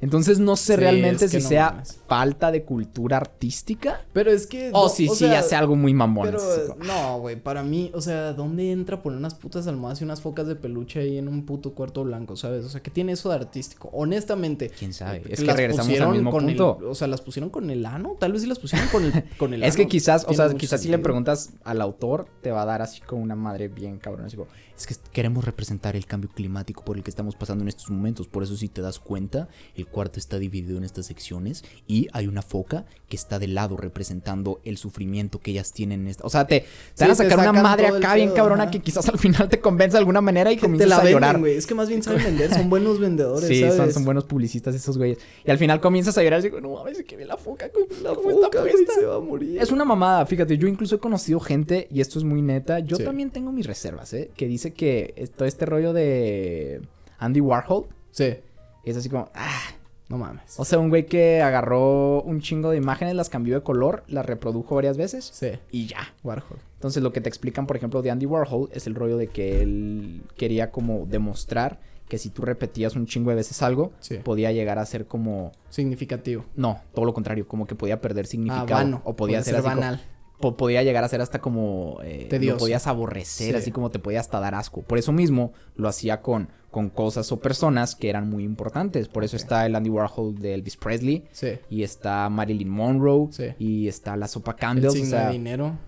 Entonces 0.00 0.38
no 0.38 0.56
sé 0.56 0.74
Sí, 0.74 0.80
realmente 0.80 1.24
es 1.24 1.30
que 1.30 1.38
si 1.38 1.44
no 1.44 1.48
sea 1.48 1.70
mames. 1.70 1.98
falta 2.06 2.50
de 2.50 2.64
cultura 2.64 3.16
artística. 3.16 4.02
Pero 4.12 4.30
es 4.30 4.46
que. 4.46 4.68
O 4.74 4.82
no, 4.82 4.88
sí, 4.90 5.08
o 5.08 5.12
sí, 5.14 5.20
sea, 5.24 5.38
hace 5.38 5.56
algo 5.56 5.76
muy 5.76 5.94
mamón. 5.94 6.26
Pero 6.26 6.38
así 6.42 6.68
como, 6.68 6.84
no, 6.84 7.20
güey, 7.20 7.36
para 7.40 7.62
mí, 7.62 7.90
o 7.94 8.02
sea, 8.02 8.34
¿dónde 8.34 8.70
entra 8.70 9.00
poner 9.02 9.18
unas 9.18 9.34
putas 9.34 9.66
almohadas 9.66 10.02
y 10.02 10.04
unas 10.04 10.20
focas 10.20 10.46
de 10.46 10.56
peluche 10.56 11.00
ahí 11.00 11.16
en 11.16 11.28
un 11.28 11.46
puto 11.46 11.72
cuarto 11.72 12.04
blanco, 12.04 12.36
sabes? 12.36 12.66
O 12.66 12.68
sea, 12.68 12.82
¿qué 12.82 12.90
tiene 12.90 13.12
eso 13.12 13.30
de 13.30 13.36
artístico? 13.36 13.88
Honestamente. 13.94 14.68
¿Quién 14.68 14.92
sabe? 14.92 15.22
Es 15.28 15.42
que 15.42 15.52
regresamos 15.54 15.98
al 15.98 16.10
mismo 16.10 16.30
con 16.30 16.50
el- 16.50 16.56
punto. 16.56 16.90
o 16.90 16.94
sea, 16.94 17.06
las 17.08 17.22
pusieron 17.22 17.48
con 17.48 17.70
el 17.70 17.86
ano, 17.86 18.16
tal 18.18 18.32
vez 18.32 18.42
sí 18.42 18.48
las 18.48 18.58
pusieron 18.58 18.88
con 18.88 19.04
el, 19.04 19.24
con 19.38 19.54
el 19.54 19.62
Es 19.64 19.74
que 19.76 19.82
ano. 19.82 19.90
quizás, 19.90 20.26
o 20.28 20.34
sea, 20.34 20.52
quizás 20.52 20.82
si 20.82 20.88
le 20.88 20.98
preguntas 20.98 21.50
al 21.64 21.80
autor, 21.80 22.26
te 22.42 22.50
va 22.50 22.62
a 22.62 22.66
dar 22.66 22.82
así 22.82 23.00
como 23.00 23.22
una 23.22 23.36
madre 23.36 23.68
bien 23.68 23.98
cabrón. 23.98 24.26
Así 24.26 24.36
como, 24.36 24.48
es 24.76 24.86
que 24.86 24.94
queremos 25.12 25.44
representar 25.44 25.94
el 25.96 26.04
cambio 26.06 26.28
climático 26.34 26.84
por 26.84 26.96
el 26.96 27.02
que 27.04 27.10
estamos 27.10 27.36
pasando 27.36 27.62
en 27.62 27.68
estos 27.68 27.90
momentos. 27.90 28.26
Por 28.26 28.42
eso, 28.42 28.56
si 28.56 28.68
te 28.68 28.80
das 28.82 28.98
cuenta, 28.98 29.48
el 29.76 29.86
cuarto 29.86 30.18
está 30.18 30.38
dividido 30.38 30.76
en 30.78 30.84
estas 30.84 31.06
secciones 31.06 31.64
y 31.86 32.08
hay 32.12 32.26
una 32.26 32.42
foca 32.42 32.84
que 33.08 33.16
está 33.16 33.38
de 33.38 33.46
lado 33.48 33.76
representando 33.76 34.60
el 34.64 34.76
sufrimiento 34.76 35.38
que 35.38 35.52
ellas 35.52 35.72
tienen 35.72 36.02
en 36.02 36.08
esta. 36.08 36.24
O 36.26 36.30
sea, 36.30 36.46
te, 36.46 36.60
te 36.60 36.66
Sí, 36.94 37.02
van 37.02 37.10
a 37.12 37.14
sacar 37.14 37.38
una 37.38 37.52
madre 37.52 37.86
acá 37.86 38.14
bien 38.16 38.28
pedo, 38.28 38.36
cabrona 38.36 38.70
que 38.70 38.80
quizás 38.80 39.08
al 39.08 39.18
final 39.18 39.48
te 39.48 39.60
convence 39.60 39.92
de 39.92 39.98
alguna 39.98 40.20
manera 40.20 40.50
y 40.50 40.56
te 40.56 40.62
comienzas 40.62 40.88
la 40.88 40.96
a 40.98 41.10
llorar. 41.10 41.46
Es 41.46 41.66
que 41.66 41.74
más 41.74 41.88
bien 41.88 42.02
saben 42.02 42.24
vender, 42.24 42.52
son 42.52 42.68
buenos 42.68 42.98
vendedores, 42.98 43.48
Sí, 43.48 43.60
¿sabes? 43.60 43.76
son, 43.76 43.92
son 43.92 44.04
buenos 44.04 44.24
publicistas 44.24 44.74
esos 44.74 44.98
güeyes. 44.98 45.18
Y 45.44 45.50
al 45.50 45.58
final 45.58 45.80
comienzas 45.80 46.18
a 46.18 46.22
llorar 46.24 46.40
y 46.40 46.44
digo, 46.44 46.60
no 46.60 46.70
mames, 46.74 47.02
que 47.04 47.16
ve 47.16 47.24
la 47.26 47.36
foca, 47.36 47.68
¿cómo, 47.70 47.86
La 48.02 48.14
foca, 48.14 48.60
güey, 48.60 48.72
puesta?". 48.72 48.94
se 48.94 49.06
va 49.06 49.16
a 49.16 49.20
morir. 49.20 49.60
Es 49.62 49.70
una 49.70 49.84
mamada, 49.84 50.26
fíjate, 50.26 50.58
yo 50.58 50.66
incluso 50.66 50.96
he 50.96 50.98
conocido 50.98 51.38
gente, 51.38 51.86
y 51.92 52.00
esto 52.00 52.18
es 52.18 52.24
muy 52.24 52.42
neta, 52.42 52.80
yo 52.80 52.96
Sí. 52.96 53.04
también 53.04 53.30
tengo 53.30 53.52
mis 53.52 53.66
reservas, 53.66 54.12
¿eh? 54.14 54.30
Que 54.36 54.46
dice 54.48 54.63
que 54.72 55.28
todo 55.36 55.46
este 55.46 55.66
rollo 55.66 55.92
de 55.92 56.80
Andy 57.18 57.40
Warhol 57.40 57.86
Sí, 58.10 58.34
es 58.84 58.96
así 58.96 59.08
como, 59.08 59.28
ah, 59.34 59.60
no 60.08 60.18
mames. 60.18 60.58
o 60.58 60.64
sea, 60.64 60.78
un 60.78 60.88
güey 60.88 61.06
que 61.06 61.42
agarró 61.42 62.22
un 62.22 62.40
chingo 62.40 62.70
de 62.70 62.76
imágenes, 62.76 63.14
las 63.14 63.28
cambió 63.28 63.54
de 63.56 63.62
color, 63.62 64.04
las 64.08 64.24
reprodujo 64.26 64.74
varias 64.74 64.96
veces 64.96 65.30
Sí, 65.32 65.48
y 65.70 65.86
ya. 65.86 66.14
Warhol. 66.22 66.58
Entonces 66.74 67.02
lo 67.02 67.12
que 67.12 67.20
te 67.20 67.28
explican, 67.28 67.66
por 67.66 67.76
ejemplo, 67.76 68.02
de 68.02 68.10
Andy 68.10 68.26
Warhol 68.26 68.68
es 68.72 68.86
el 68.86 68.94
rollo 68.94 69.16
de 69.16 69.28
que 69.28 69.62
él 69.62 70.22
quería 70.36 70.70
como 70.70 71.06
demostrar 71.06 71.80
que 72.08 72.18
si 72.18 72.28
tú 72.28 72.42
repetías 72.42 72.94
un 72.96 73.06
chingo 73.06 73.30
de 73.30 73.36
veces 73.36 73.62
algo, 73.62 73.92
Sí. 74.00 74.18
podía 74.18 74.52
llegar 74.52 74.78
a 74.78 74.84
ser 74.84 75.06
como 75.06 75.52
Significativo. 75.70 76.44
no, 76.54 76.80
todo 76.94 77.06
lo 77.06 77.14
contrario, 77.14 77.48
como 77.48 77.66
que 77.66 77.74
podía 77.74 78.00
perder 78.02 78.26
Ah, 78.26 78.28
significado. 78.28 78.66
vano. 78.74 79.00
o 79.04 79.16
podía 79.16 79.42
ser, 79.42 79.54
así 79.56 79.62
como- 79.64 79.76
banal. 79.76 80.00
Po- 80.40 80.56
podía 80.56 80.82
llegar 80.82 81.04
a 81.04 81.08
ser 81.08 81.20
hasta 81.20 81.40
como 81.40 81.98
eh, 82.02 82.28
lo 82.40 82.56
podías 82.56 82.86
aborrecer, 82.86 83.52
Sí. 83.52 83.56
así 83.56 83.70
como 83.70 83.90
te 83.90 83.98
podía 83.98 84.20
hasta 84.20 84.40
dar 84.40 84.54
asco. 84.54 84.82
Por 84.82 84.98
eso 84.98 85.12
mismo 85.12 85.52
lo 85.76 85.88
hacía 85.88 86.20
con, 86.22 86.48
con 86.70 86.90
cosas 86.90 87.30
o 87.32 87.38
personas 87.40 87.94
que 87.94 88.08
eran 88.10 88.28
muy 88.28 88.44
importantes. 88.44 89.08
Por 89.08 89.24
eso 89.24 89.36
está 89.36 89.64
el 89.66 89.74
Andy 89.76 89.90
Warhol 89.90 90.34
de 90.38 90.54
Elvis 90.54 90.76
Presley. 90.76 91.24
Sí. 91.32 91.52
Y 91.70 91.82
está 91.82 92.28
Marilyn 92.28 92.68
Monroe. 92.68 93.28
Sí. 93.30 93.46
Y 93.58 93.88
está 93.88 94.16
la 94.16 94.28
sopa 94.28 94.52
El 94.52 94.56
Campbell. 94.58 94.90
signo 94.90 95.06
o 95.06 95.10
sea, 95.10 95.26
de 95.28 95.32
dinero. 95.32 95.78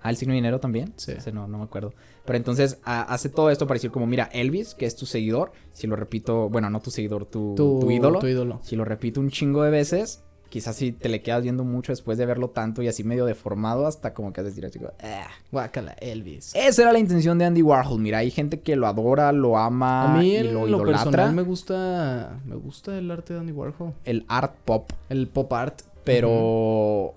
Ah, 0.00 0.10
el 0.10 0.16
signo 0.16 0.32
de 0.32 0.36
dinero 0.36 0.60
también. 0.60 0.92
Sí. 0.96 1.12
Ese 1.12 1.32
no, 1.32 1.48
no 1.48 1.58
me 1.58 1.64
acuerdo. 1.64 1.92
Pero 2.24 2.36
entonces 2.36 2.78
a- 2.84 3.02
hace 3.12 3.30
todo 3.30 3.50
esto 3.50 3.66
para 3.66 3.76
decir 3.76 3.90
como, 3.90 4.06
mira, 4.06 4.28
Elvis, 4.32 4.74
que 4.74 4.86
es 4.86 4.94
tu 4.94 5.06
seguidor, 5.06 5.50
si 5.72 5.86
lo 5.86 5.96
repito, 5.96 6.48
bueno, 6.50 6.68
no 6.70 6.78
tu 6.80 6.90
seguidor, 6.90 7.24
tu, 7.24 7.54
Tu, 7.56 7.80
tu 7.80 7.90
ídolo. 7.90 8.18
Tu 8.20 8.28
ídolo. 8.28 8.60
Si 8.62 8.76
lo 8.76 8.84
repito 8.84 9.18
un 9.18 9.30
chingo 9.30 9.62
de 9.64 9.70
veces, 9.70 10.22
quizás 10.48 10.76
si 10.76 10.92
te 10.92 11.08
le 11.08 11.20
quedas 11.22 11.42
viendo 11.42 11.64
mucho 11.64 11.92
después 11.92 12.16
de 12.18 12.26
verlo 12.26 12.48
tanto 12.50 12.82
y 12.82 12.88
así 12.88 13.04
medio 13.04 13.24
deformado, 13.26 13.86
hasta 13.86 14.14
como 14.14 14.32
que 14.32 14.40
haces 14.40 14.54
como, 14.54 14.90
"Ah". 15.02 15.28
Guácala, 15.52 15.92
Elvis. 16.00 16.52
Esa 16.54 16.82
era 16.82 16.92
la 16.92 16.98
intención 16.98 17.38
de 17.38 17.44
Andy 17.44 17.62
Warhol. 17.62 18.00
Mira, 18.00 18.18
hay 18.18 18.30
gente 18.30 18.60
que 18.60 18.76
lo 18.76 18.86
adora, 18.86 19.32
lo 19.32 19.58
ama 19.58 20.14
A 20.14 20.18
mí 20.18 20.36
y 20.36 20.42
lo 20.44 20.66
lo 20.66 20.78
idolatra. 20.78 20.92
personal 21.04 21.34
me 21.34 21.42
gusta 21.42 22.40
me 22.46 22.56
gusta 22.56 22.96
el 22.98 23.10
arte 23.10 23.34
de 23.34 23.40
Andy 23.40 23.52
Warhol, 23.52 23.92
El 24.04 24.24
art 24.28 24.54
pop, 24.64 24.90
el 25.08 25.28
pop 25.28 25.52
art, 25.52 25.80
pero 26.04 27.12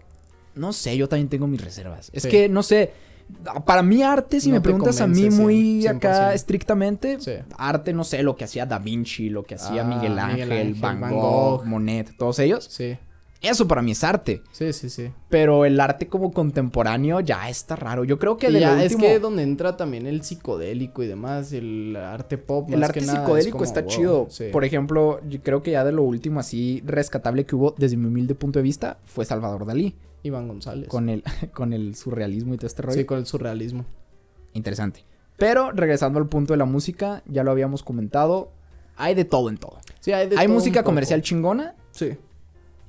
no 0.56 0.74
sé, 0.74 0.98
yo 0.98 1.08
también 1.08 1.30
tengo 1.30 1.48
mis 1.48 1.64
reservas. 1.64 2.10
Es 2.14 2.24
Sí. 2.24 2.30
que 2.30 2.50
no 2.50 2.64
sé, 2.64 2.92
para 3.66 3.82
mí 3.82 4.04
arte, 4.04 4.42
si 4.42 4.50
No 4.50 4.56
me 4.56 4.62
preguntas 4.62 5.00
a 5.00 5.08
mí 5.08 5.30
muy 5.30 5.88
acá 5.88 6.32
100%. 6.32 6.32
estrictamente, 6.36 7.18
Sí. 7.22 7.32
arte 7.58 7.94
no 7.94 8.04
sé, 8.04 8.24
lo 8.24 8.36
que 8.36 8.44
hacía 8.44 8.66
Da 8.66 8.78
Vinci, 8.80 9.30
lo 9.30 9.44
que 9.44 9.56
hacía 9.56 9.84
Ah, 9.84 9.86
Miguel, 9.86 10.20
Ángel, 10.20 10.50
Miguel 10.50 10.52
Ángel, 10.68 10.74
Van, 10.82 11.00
Van 11.00 11.12
Gogh, 11.14 11.22
Gogh. 11.60 11.66
Monet, 11.66 12.16
todos 12.18 12.40
ellos. 12.40 12.66
Sí, 12.70 12.98
Eso 13.42 13.68
para 13.68 13.82
mí 13.82 13.92
es 13.92 14.04
arte. 14.04 14.44
sí, 14.52 14.72
sí, 14.72 14.90
sí. 14.90 15.12
Pero 15.30 15.66
el 15.66 15.80
arte 15.80 16.08
como 16.08 16.32
contemporáneo 16.32 17.20
ya 17.22 17.50
está 17.50 17.76
raro. 17.76 18.04
Yo 18.04 18.20
creo 18.20 18.38
que 18.38 18.50
Y 18.50 18.54
de 18.54 18.60
ya 18.60 18.76
lo 18.76 18.82
es 18.82 18.94
último... 18.94 19.10
que 19.10 19.20
donde 19.20 19.42
entra 19.44 19.76
también 19.78 20.06
el 20.06 20.22
psicodélico 20.24 21.02
y 21.02 21.08
demás, 21.08 21.52
el 21.52 21.96
arte 21.96 22.38
pop. 22.38 22.70
El 22.72 22.84
arte 22.84 23.00
que 23.00 23.06
nada, 23.08 23.18
es 23.20 23.24
psicodélico 23.24 23.58
como, 23.58 23.64
está 23.64 23.82
wow, 23.82 23.90
chido. 23.90 24.28
sí. 24.30 24.46
Por 24.52 24.64
ejemplo, 24.64 25.20
yo 25.28 25.42
creo 25.42 25.64
que 25.64 25.72
ya 25.72 25.84
de 25.84 25.92
lo 25.92 26.04
último 26.04 26.40
así 26.40 26.84
rescatable 26.86 27.46
que 27.46 27.56
hubo 27.56 27.74
desde 27.78 27.98
mi 27.98 28.06
humilde 28.08 28.36
punto 28.36 28.60
de 28.60 28.64
vista 28.64 29.00
fue 29.06 29.26
Salvador 29.26 29.66
Dalí. 29.66 29.96
Iván 30.24 30.48
González. 30.48 30.88
Con 30.88 31.10
el, 31.10 31.24
con 31.54 31.74
el 31.74 31.96
surrealismo 31.96 32.54
y 32.54 32.58
todo 32.58 32.68
este 32.68 32.84
rollo. 32.84 32.98
sí, 32.98 33.06
con 33.06 33.18
el 33.18 33.26
surrealismo. 33.26 33.86
Interesante. 34.54 35.04
Pero 35.38 35.72
regresando 35.72 36.20
al 36.20 36.28
punto 36.28 36.54
de 36.54 36.58
la 36.58 36.66
música, 36.66 37.24
ya 37.26 37.44
lo 37.44 37.50
habíamos 37.50 37.82
comentado. 37.82 38.52
Hay 38.98 39.16
de 39.16 39.26
todo 39.26 39.50
en 39.50 39.58
todo. 39.58 39.80
Sí, 40.00 40.12
hay 40.12 40.28
de 40.28 40.38
hay 40.38 40.46
todo 40.46 40.54
música 40.56 40.84
comercial 40.84 41.22
chingona 41.24 41.74
Sí. 41.92 42.12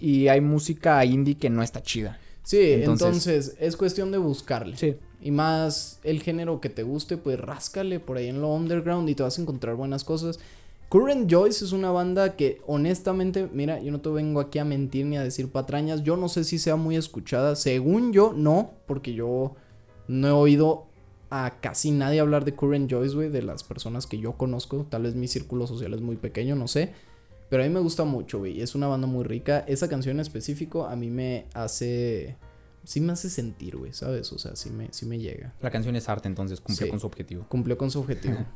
Y 0.03 0.29
hay 0.29 0.41
música 0.41 1.05
indie 1.05 1.37
que 1.37 1.49
no 1.49 1.63
está 1.63 1.83
chida. 1.83 2.19
Sí, 2.43 2.59
Entonces- 2.73 3.07
entonces, 3.07 3.57
es 3.61 3.77
cuestión 3.77 4.11
de 4.11 4.19
buscarle. 4.19 4.77
Sí. 4.77 4.97
Y 5.21 5.31
más 5.31 6.01
el 6.03 6.21
género 6.21 6.61
que 6.61 6.69
te 6.69 6.83
guste, 6.83 7.17
pues 7.17 7.39
ráscale 7.39 8.01
por 8.01 8.17
ahí 8.17 8.27
en 8.27 8.41
lo 8.41 8.53
underground 8.53 9.09
y 9.09 9.15
te 9.15 9.23
vas 9.23 9.39
a 9.39 9.43
encontrar 9.43 9.77
buenas 9.77 10.03
cosas. 10.03 10.41
Current 10.89 11.31
Joyce 11.33 11.65
es 11.65 11.73
una 11.73 11.91
banda 11.93 12.35
que 12.37 12.61
honestamente, 12.67 13.49
mira, 13.53 13.81
yo 13.81 13.93
no 13.93 14.01
te 14.01 14.09
vengo 14.11 14.41
aquí 14.41 14.59
a 14.59 14.65
mentir 14.65 15.07
ni 15.07 15.17
a 15.17 15.23
decir 15.23 15.49
patrañas. 15.51 16.03
Yo 16.03 16.17
no 16.17 16.29
sé 16.29 16.43
si 16.45 16.59
sea 16.59 16.75
muy 16.77 16.97
escuchada. 16.97 17.55
Según 17.57 18.13
yo, 18.13 18.35
no, 18.37 18.73
porque 18.87 19.15
yo 19.15 19.55
no 20.09 20.29
he 20.29 20.33
oído 20.33 20.87
a 21.31 21.61
casi 21.63 21.93
nadie 21.93 22.21
hablar 22.21 22.45
de 22.45 22.55
Current 22.55 22.91
Joyce, 22.91 23.15
güey, 23.15 23.31
de 23.31 23.41
las 23.41 23.63
personas 23.65 24.07
que 24.07 24.19
yo 24.19 24.33
conozco. 24.33 24.85
Tal 24.91 25.05
vez 25.05 25.15
mi 25.15 25.29
círculo 25.29 25.67
social 25.67 25.95
es 25.95 26.01
muy 26.03 26.17
pequeño, 26.17 26.57
no 26.57 26.69
sé. 26.69 26.93
Pero 27.53 27.65
a 27.65 27.67
mí 27.67 27.75
me 27.75 27.81
gusta 27.81 28.05
mucho, 28.05 28.39
güey. 28.39 28.63
Es 28.63 28.75
una 28.75 28.87
banda 28.87 29.07
muy 29.07 29.25
rica. 29.25 29.63
Esa 29.69 29.87
canción 29.87 30.17
en 30.17 30.21
específico 30.21 30.87
a 30.87 30.97
mí 30.97 31.11
me 31.11 31.45
hace 31.53 32.39
sí 32.83 32.99
me 33.03 33.13
hace 33.13 33.29
sentir, 33.29 33.77
güey, 33.77 33.93
¿sabes? 33.93 34.33
O 34.33 34.39
sea, 34.39 34.57
sí 34.57 34.71
me, 34.71 34.89
sí 34.91 35.05
me 35.05 35.19
llega. 35.19 35.53
La 35.61 35.71
canción 35.71 35.95
es 35.95 36.09
arte, 36.09 36.29
entonces 36.29 36.63
cumplió 36.63 36.87
Sí. 36.87 36.91
con 36.91 36.99
su 36.99 37.07
objetivo. 37.07 37.45
Cumplió 37.51 37.77
con 37.77 37.91
su 37.91 38.01
objetivo. 38.01 38.39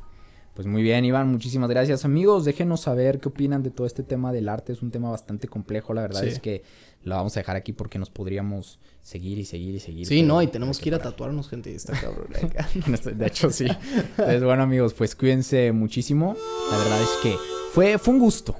Pues 0.55 0.65
muy 0.65 0.81
bien, 0.81 1.05
Iván, 1.05 1.27
muchísimas 1.29 1.69
gracias. 1.69 2.03
Amigos, 2.05 2.43
déjenos 2.43 2.81
saber 2.81 3.19
qué 3.19 3.27
opinan 3.29 3.61
de 3.61 3.69
todo 3.69 3.85
este 3.85 4.01
tema 4.01 4.33
del 4.33 4.49
arte. 4.49 4.73
Es 4.73 4.81
un 4.81 4.89
tema 4.89 5.11
bastante 5.11 5.47
complejo, 5.47 5.93
la 5.93 6.01
verdad 6.01 6.23
Sí. 6.23 6.29
es 6.29 6.39
que 6.39 6.63
lo 7.03 7.13
vamos 7.13 7.37
a 7.37 7.41
dejar 7.41 7.55
aquí 7.55 7.73
porque 7.73 7.99
nos 7.99 8.09
podríamos 8.09 8.79
seguir 9.03 9.37
y 9.37 9.45
seguir 9.45 9.75
y 9.75 9.79
seguir. 9.79 10.07
Sí, 10.07 10.23
no, 10.23 10.41
y 10.41 10.47
tenemos 10.47 10.79
que 10.79 10.89
ir 10.89 10.95
a 10.95 10.99
tatuarnos, 10.99 11.47
gente, 11.47 11.75
está 11.75 11.93
cabrón. 12.01 12.29
De 13.19 13.27
hecho, 13.27 13.51
sí. 13.51 13.67
Entonces, 14.17 14.43
bueno, 14.43 14.63
amigos, 14.63 14.95
pues 14.95 15.15
cuídense 15.15 15.71
muchísimo. 15.73 16.35
La 16.71 16.77
verdad 16.79 17.01
es 17.03 17.09
que 17.21 17.35
fue, 17.71 17.99
fue 17.99 18.15
un 18.15 18.19
gusto. 18.19 18.55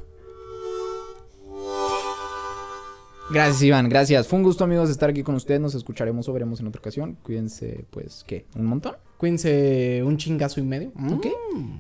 Gracias, 3.30 3.62
Iván, 3.62 3.90
gracias. 3.90 4.28
Fue 4.28 4.38
un 4.38 4.44
gusto, 4.44 4.64
amigos, 4.64 4.90
estar 4.90 5.10
aquí 5.10 5.22
con 5.22 5.36
ustedes. 5.36 5.60
Nos 5.60 5.76
escucharemos 5.76 6.30
o 6.30 6.34
veremos 6.34 6.62
en 6.62 6.68
otra 6.68 6.80
ocasión. 6.80 7.18
Cuídense, 7.24 7.86
pues, 7.90 8.24
¿qué? 8.26 8.46
¿Un 8.56 8.66
montón? 8.66 8.96
Cuídense 9.18 10.02
un 10.06 10.18
chingazo 10.18 10.62
y 10.62 10.64
medio. 10.64 10.92
Ok. 11.12 11.28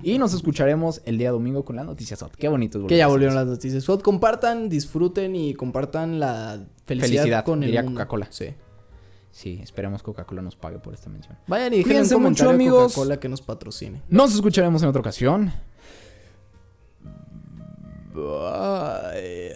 Y 0.04 0.18
nos 0.18 0.34
escucharemos 0.34 1.02
el 1.06 1.18
día 1.18 1.32
domingo 1.32 1.64
con 1.64 1.78
las 1.78 1.86
noticias. 1.86 2.22
hot. 2.22 2.36
Qué 2.36 2.50
bonito. 2.50 2.86
Que 2.88 2.98
ya 2.98 3.08
volvieron 3.08 3.36
las 3.36 3.48
noticias. 3.48 3.84
SWAT, 3.84 4.02
compartan, 4.02 4.68
disfruten 4.68 5.36
y 5.36 5.54
compartan 5.54 6.20
la 6.20 6.66
felicidad, 6.86 7.22
Felicidad, 7.22 7.46
con 7.46 7.64
el. 7.64 7.86
Coca-Cola. 7.86 8.28
Sí. 8.30 8.48
Sí, 9.32 9.60
esperemos 9.62 10.02
Coca-Cola 10.02 10.42
nos 10.42 10.56
pague 10.56 10.80
por 10.80 10.96
esta 10.96 11.10
mención. 11.10 11.38
Vayan 11.48 11.74
y 11.74 11.78
dejen 11.78 11.92
Cuídense 11.92 12.16
un 12.16 12.24
mucho, 12.24 12.50
amigos. 12.50 12.94
Coca-Cola 12.94 13.20
que 13.20 13.30
nos 13.30 13.42
patrocine. 13.42 14.02
Nos 14.10 14.34
escucharemos 14.34 14.82
en 14.82 14.90
otra 14.90 15.02
ocasión. 15.02 15.54
Bye. 18.16 19.54